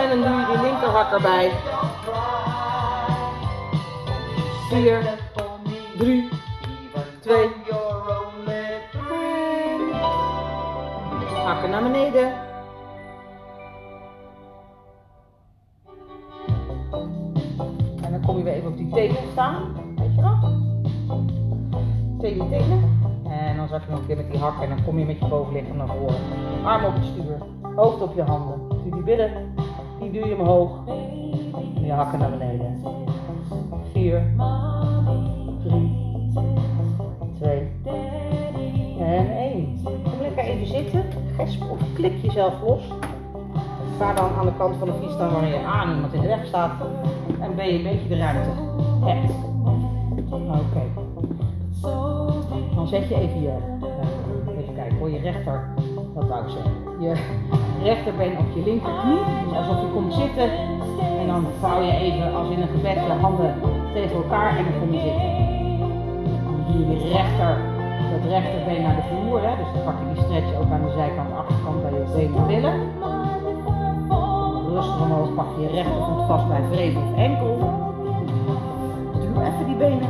En 0.00 0.08
dan 0.08 0.20
doe 0.22 0.40
je 0.40 0.46
die 0.46 0.60
linkerhak 0.60 1.12
erbij. 1.12 1.50
4, 4.68 5.18
3, 5.98 6.30
naar 11.70 11.82
beneden. 11.82 12.32
En 18.02 18.10
dan 18.10 18.20
kom 18.26 18.36
je 18.36 18.42
weer 18.42 18.52
even 18.52 18.68
op 18.68 18.76
die 18.76 18.88
tenen 18.88 19.16
staan. 19.32 19.62
Weet 19.96 20.14
je 20.14 20.20
nog? 20.20 20.52
Twee 22.18 22.36
tenen. 22.36 22.98
En 23.28 23.56
dan 23.56 23.68
zak 23.68 23.82
je 23.84 23.90
nog 23.90 24.00
een 24.00 24.06
keer 24.06 24.16
met 24.16 24.30
die 24.30 24.40
hakken 24.40 24.62
en 24.62 24.68
dan 24.68 24.84
kom 24.84 24.98
je 24.98 25.04
met 25.04 25.18
je 25.18 25.28
bovenlichaam 25.28 25.76
naar 25.76 25.88
voren. 25.88 26.16
Arm 26.64 26.84
op 26.84 26.94
het 26.94 27.04
stuur, 27.04 27.38
hoofd 27.74 28.02
op 28.02 28.14
je 28.14 28.22
handen. 28.22 28.68
Doe 28.68 28.92
die 28.92 29.02
billen, 29.02 29.54
die 30.00 30.10
duw 30.10 30.26
je 30.26 30.36
omhoog. 30.38 30.86
En 31.54 31.84
je 31.84 31.92
hakken 31.92 32.18
naar 32.18 32.30
beneden. 32.30 32.82
Vier. 33.92 34.22
Of 41.70 41.78
klik 41.94 42.22
jezelf 42.22 42.52
los. 42.66 42.82
Ga 43.98 44.14
dan 44.14 44.30
aan 44.38 44.46
de 44.46 44.52
kant 44.58 44.76
van 44.76 44.88
de 44.88 44.94
fiets 45.00 45.12
staan 45.12 45.32
waar 45.32 45.48
je 45.48 45.64
aan 45.64 45.94
iemand 45.94 46.12
in 46.12 46.20
de 46.20 46.26
weg 46.26 46.46
staat. 46.46 46.72
En 47.40 47.56
ben 47.56 47.66
je 47.66 47.74
een 47.74 47.82
beetje 47.82 48.08
de 48.08 48.16
ruimte 48.16 48.50
hebt. 49.04 49.32
Oké. 50.30 50.82
Dan 52.74 52.88
zet 52.88 53.08
je 53.08 53.14
even 53.14 53.42
je, 53.42 53.52
even 54.58 54.74
kijken 54.74 54.98
hoor, 54.98 55.10
je 55.10 55.18
rechter, 55.18 55.68
wat 56.14 56.28
wou 56.28 56.44
ik 56.44 56.50
zeggen, 56.50 56.72
je 57.00 57.14
rechterbeen 57.82 58.38
op 58.38 58.46
je 58.54 58.62
linkerknie, 58.64 59.18
alsof 59.56 59.80
je 59.80 59.90
komt 59.94 60.14
zitten. 60.14 60.50
En 61.20 61.26
dan 61.26 61.46
vouw 61.60 61.80
je 61.82 61.92
even 61.92 62.34
als 62.34 62.50
in 62.50 62.60
een 62.60 62.68
gebed 62.68 62.94
je 62.94 63.12
handen 63.20 63.54
tegen 63.92 64.16
elkaar 64.16 64.56
en 64.56 64.64
dan 64.64 64.80
kom 64.80 64.92
je 64.92 65.00
zitten. 65.00 65.28
Dan 66.44 66.64
doe 66.66 66.78
je 66.78 66.98
die 66.98 67.12
rechter, 67.12 67.56
rechterbeen 68.28 68.82
naar 68.82 68.96
de 68.96 69.02
vloer, 69.02 69.40
hè, 69.42 69.56
dus 69.56 69.72
dan 69.74 69.84
pak 69.84 69.94
je 70.00 70.14
die 70.14 70.22
stretch 70.24 70.54
ook 70.60 70.70
aan 70.72 70.82
de 70.82 70.92
zijkant, 70.96 71.32
achterkant 71.36 71.82
bij 71.82 71.92
je 71.92 72.04
benen 72.14 72.36
en 72.36 72.46
billen. 72.46 72.74
Rustig 74.74 75.00
omhoog 75.02 75.34
pak 75.34 75.46
je 75.56 75.62
je 75.62 75.68
rechtervoet 75.68 76.26
vast 76.26 76.48
bij 76.48 76.62
vrevel 76.70 77.02
of 77.02 77.16
enkel. 77.16 77.58
Duw 79.12 79.40
even 79.42 79.66
die 79.66 79.76
benen, 79.76 80.08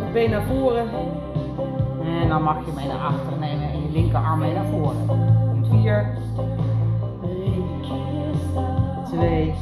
het 0.00 0.12
been 0.12 0.30
naar 0.30 0.42
voren. 0.42 0.88
En 2.22 2.28
dan 2.28 2.42
mag 2.42 2.56
je 2.66 2.72
mee 2.76 2.86
naar 2.86 2.98
achteren 2.98 3.38
nemen 3.38 3.70
en 3.70 3.82
je 3.82 3.90
linkerarm 3.90 4.38
mee 4.38 4.54
naar 4.54 4.64
voren. 4.64 5.06
Komt 5.50 5.68
4, 5.68 6.18
3, 7.20 7.64
2, 9.04 9.54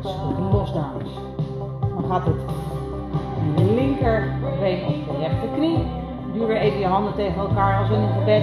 schudden 0.00 0.50
los 0.52 0.72
dames. 0.72 1.10
Dan 1.94 2.04
gaat 2.08 2.24
het 2.24 2.44
linkerbeen 3.56 4.86
op 4.86 4.94
je 4.94 5.18
rechterknie. 5.18 6.02
Duw 6.34 6.46
weer 6.46 6.56
even 6.56 6.78
je 6.78 6.86
handen 6.86 7.14
tegen 7.14 7.40
elkaar 7.40 7.78
als 7.78 7.90
in 7.90 8.00
een 8.00 8.12
gebed. 8.18 8.42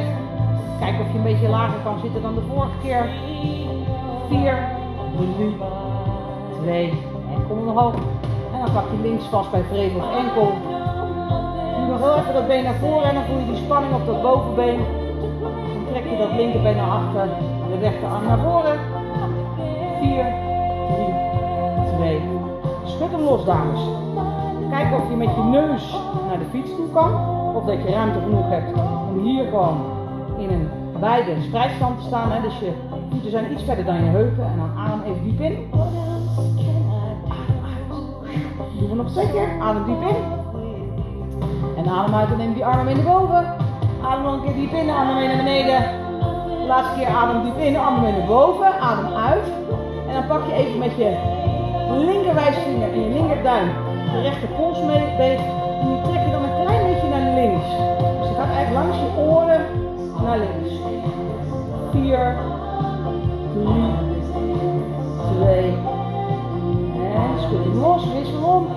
Kijk 0.79 0.99
of 0.99 1.11
je 1.11 1.17
een 1.17 1.23
beetje 1.23 1.49
lager 1.49 1.79
kan 1.83 1.99
zitten 1.99 2.21
dan 2.21 2.35
de 2.35 2.41
vorige 2.41 2.77
keer. 2.81 3.09
4, 4.29 4.57
3, 5.35 5.57
2 6.61 6.89
en 7.33 7.47
kom 7.47 7.67
omhoog. 7.67 7.93
En 8.53 8.59
dan 8.65 8.73
pak 8.73 8.83
je 8.91 9.01
links 9.01 9.25
vast 9.25 9.51
bij 9.51 9.63
vrevel 9.63 9.99
of 9.99 10.15
enkel. 10.15 10.51
Doe 11.75 11.87
nog 11.89 11.99
heel 11.99 12.17
even 12.17 12.33
dat 12.33 12.47
been 12.47 12.63
naar 12.63 12.75
voren 12.75 13.07
en 13.09 13.15
dan 13.15 13.23
voel 13.23 13.37
je 13.37 13.45
die 13.45 13.55
spanning 13.55 13.93
op 13.93 14.05
dat 14.05 14.21
bovenbeen. 14.21 14.79
Dan 15.73 15.85
trek 15.91 16.03
je 16.09 16.17
dat 16.17 16.31
linkerbeen 16.35 16.75
naar 16.75 16.89
achter, 16.89 17.29
de 17.71 17.77
rechterarm 17.79 18.25
naar 18.25 18.39
voren. 18.39 18.79
4, 20.01 20.25
3, 21.95 21.95
2. 21.97 22.21
Schud 22.83 23.11
hem 23.11 23.21
los, 23.21 23.45
dames. 23.45 23.81
Kijk 24.69 24.93
of 24.93 25.09
je 25.09 25.15
met 25.15 25.35
je 25.35 25.43
neus 25.43 25.95
naar 26.27 26.39
de 26.39 26.45
fiets 26.51 26.75
toe 26.75 26.89
kan. 26.93 27.30
Of 27.55 27.65
dat 27.65 27.83
je 27.83 27.91
ruimte 27.91 28.19
genoeg 28.19 28.49
hebt 28.49 28.73
om 29.09 29.23
hier 29.23 29.43
gewoon 29.43 29.77
in 30.37 30.49
een 30.49 30.69
beide 30.99 31.31
spreidstand 31.41 31.99
te 31.99 32.05
staan. 32.05 32.31
Hè. 32.31 32.41
Dus 32.41 32.59
je 32.59 32.71
voeten 33.09 33.31
zijn 33.31 33.51
iets 33.51 33.63
verder 33.63 33.85
dan 33.85 33.95
je 33.95 34.09
heupen. 34.09 34.43
En 34.43 34.57
dan 34.57 34.71
adem 34.85 35.01
even 35.03 35.23
diep 35.23 35.39
in. 35.39 35.69
Doen 38.79 38.89
we 38.89 38.95
nog 38.95 39.11
twee 39.11 39.31
keer. 39.31 39.49
Adem 39.61 39.85
diep 39.85 40.01
in. 40.01 40.15
En 41.77 41.89
adem 41.89 42.15
uit 42.15 42.31
en 42.31 42.37
neem 42.37 42.53
die 42.53 42.65
armen 42.65 42.85
mee 42.85 42.95
naar 42.95 43.13
boven. 43.13 43.55
Adem 44.03 44.23
nog 44.23 44.33
een 44.33 44.41
keer 44.43 44.53
diep 44.53 44.73
in, 44.73 44.89
armen 44.89 45.15
mee 45.15 45.27
naar 45.27 45.37
beneden. 45.37 45.83
Laatste 46.67 46.99
keer 46.99 47.07
adem 47.07 47.43
diep 47.43 47.57
in, 47.57 47.77
armen 47.77 48.01
mee 48.01 48.11
naar 48.11 48.27
boven. 48.27 48.79
Adem 48.79 49.13
uit. 49.13 49.47
En 50.07 50.13
dan 50.13 50.27
pak 50.27 50.45
je 50.47 50.53
even 50.53 50.77
met 50.77 50.95
je 50.97 51.09
linkerwijsvinger 52.05 52.91
en 52.91 53.01
je 53.01 53.09
linkerduim 53.09 53.69
de 54.11 54.21
rechter 54.21 54.47
polsbeet. 54.47 55.39
En 55.81 55.87
die 55.87 56.01
trek 56.01 56.25
je 56.25 56.31
dan 56.31 56.50
Dus 57.41 58.29
je 58.29 58.35
gaat 58.35 58.49
eigenlijk 58.55 58.71
langs 58.71 58.97
je 58.97 59.21
oren 59.21 59.61
naar 60.23 60.37
links. 60.37 60.73
4, 61.91 62.37
3, 63.53 63.65
2, 65.39 65.73
en 67.13 67.39
schud 67.39 67.63
hem 67.63 67.79
los, 67.79 68.13
wissel 68.13 68.43
om. 68.43 68.67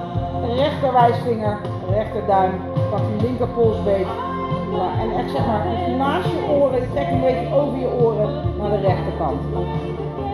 Rechterwijsvinger, 0.57 1.59
rechterduim, 1.91 2.53
pak 2.91 2.99
je 2.99 3.27
linkerpolsbeet. 3.27 4.07
Ja, 4.73 5.03
en 5.03 5.19
echt 5.19 5.31
zeg 5.31 5.47
maar 5.47 5.67
naast 5.99 6.29
je 6.29 6.47
oren, 6.61 6.81
je 6.81 6.91
trekt 6.91 7.11
een 7.11 7.21
beetje 7.21 7.55
over 7.55 7.79
je 7.79 7.93
oren 7.93 8.31
naar 8.59 8.71
de 8.71 8.81
rechterkant. 8.81 9.41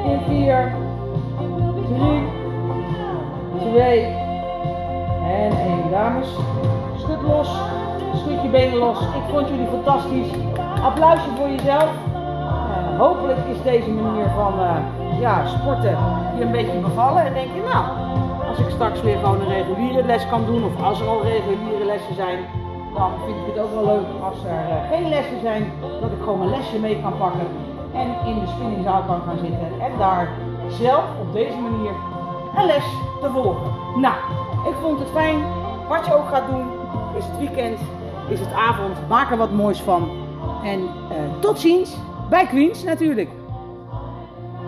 In 0.05 0.21
4, 0.29 0.73
3, 3.59 3.73
2 3.73 4.05
en 5.25 5.53
1. 5.53 5.91
Dames, 5.91 6.29
schud 6.97 7.23
los, 7.23 7.49
schud 8.17 8.43
je 8.43 8.49
benen 8.49 8.79
los. 8.79 9.01
Ik 9.01 9.27
vond 9.31 9.49
jullie 9.49 9.67
fantastisch. 9.67 10.31
Applausje 10.83 11.31
voor 11.37 11.49
jezelf. 11.49 11.91
Eh, 12.15 12.99
hopelijk 12.99 13.39
is 13.53 13.63
deze 13.63 13.91
manier 13.91 14.29
van 14.35 14.53
eh, 14.61 15.21
ja, 15.21 15.47
sporten 15.47 15.97
je 16.37 16.45
een 16.45 16.51
beetje 16.51 16.79
bevallen. 16.79 17.25
En 17.27 17.35
denk 17.35 17.51
je, 17.55 17.63
nou, 17.73 17.85
als 18.49 18.59
ik 18.59 18.71
straks 18.71 19.03
weer 19.03 19.19
gewoon 19.19 19.41
een 19.41 19.49
reguliere 19.49 20.07
les 20.07 20.29
kan 20.29 20.45
doen, 20.47 20.65
of 20.65 20.83
als 20.83 21.01
er 21.01 21.09
al 21.09 21.23
reguliere 21.23 21.85
lessen 21.85 22.15
zijn, 22.15 22.39
dan 22.95 23.11
vind 23.25 23.37
ik 23.37 23.55
het 23.55 23.63
ook 23.65 23.75
wel 23.75 23.85
leuk 23.85 24.09
als 24.23 24.45
er 24.45 24.51
eh, 24.51 24.91
geen 24.91 25.09
lessen 25.09 25.41
zijn, 25.41 25.73
dat 26.01 26.11
ik 26.11 26.23
gewoon 26.23 26.39
mijn 26.39 26.51
lesje 26.51 26.79
mee 26.79 27.01
kan 27.03 27.17
pakken 27.19 27.47
en 27.93 28.09
in 28.27 28.39
de 28.41 28.47
spinningzaal 28.47 29.03
kan 29.03 29.21
gaan 29.27 29.39
zitten 29.39 29.69
en 29.81 29.93
daar 29.99 30.29
zelf 30.69 31.05
op 31.21 31.33
deze 31.33 31.57
manier 31.57 31.93
een 32.57 32.67
les 32.67 32.85
te 33.21 33.29
volgen. 33.33 33.73
Nou, 33.97 34.15
ik 34.69 34.75
vond 34.83 34.99
het 34.99 35.09
fijn. 35.11 35.39
Wat 35.89 36.07
je 36.07 36.15
ook 36.15 36.29
gaat 36.29 36.47
doen, 36.51 36.67
is 37.19 37.25
het 37.25 37.39
weekend, 37.39 37.79
is 38.31 38.41
het 38.41 38.53
avond, 38.53 39.09
maak 39.09 39.31
er 39.31 39.37
wat 39.37 39.53
moois 39.53 39.81
van. 39.81 40.11
En 40.65 40.81
eh, 40.81 41.41
tot 41.41 41.61
ziens 41.61 41.97
bij 42.31 42.47
Queens 42.47 42.83
natuurlijk. 42.83 43.29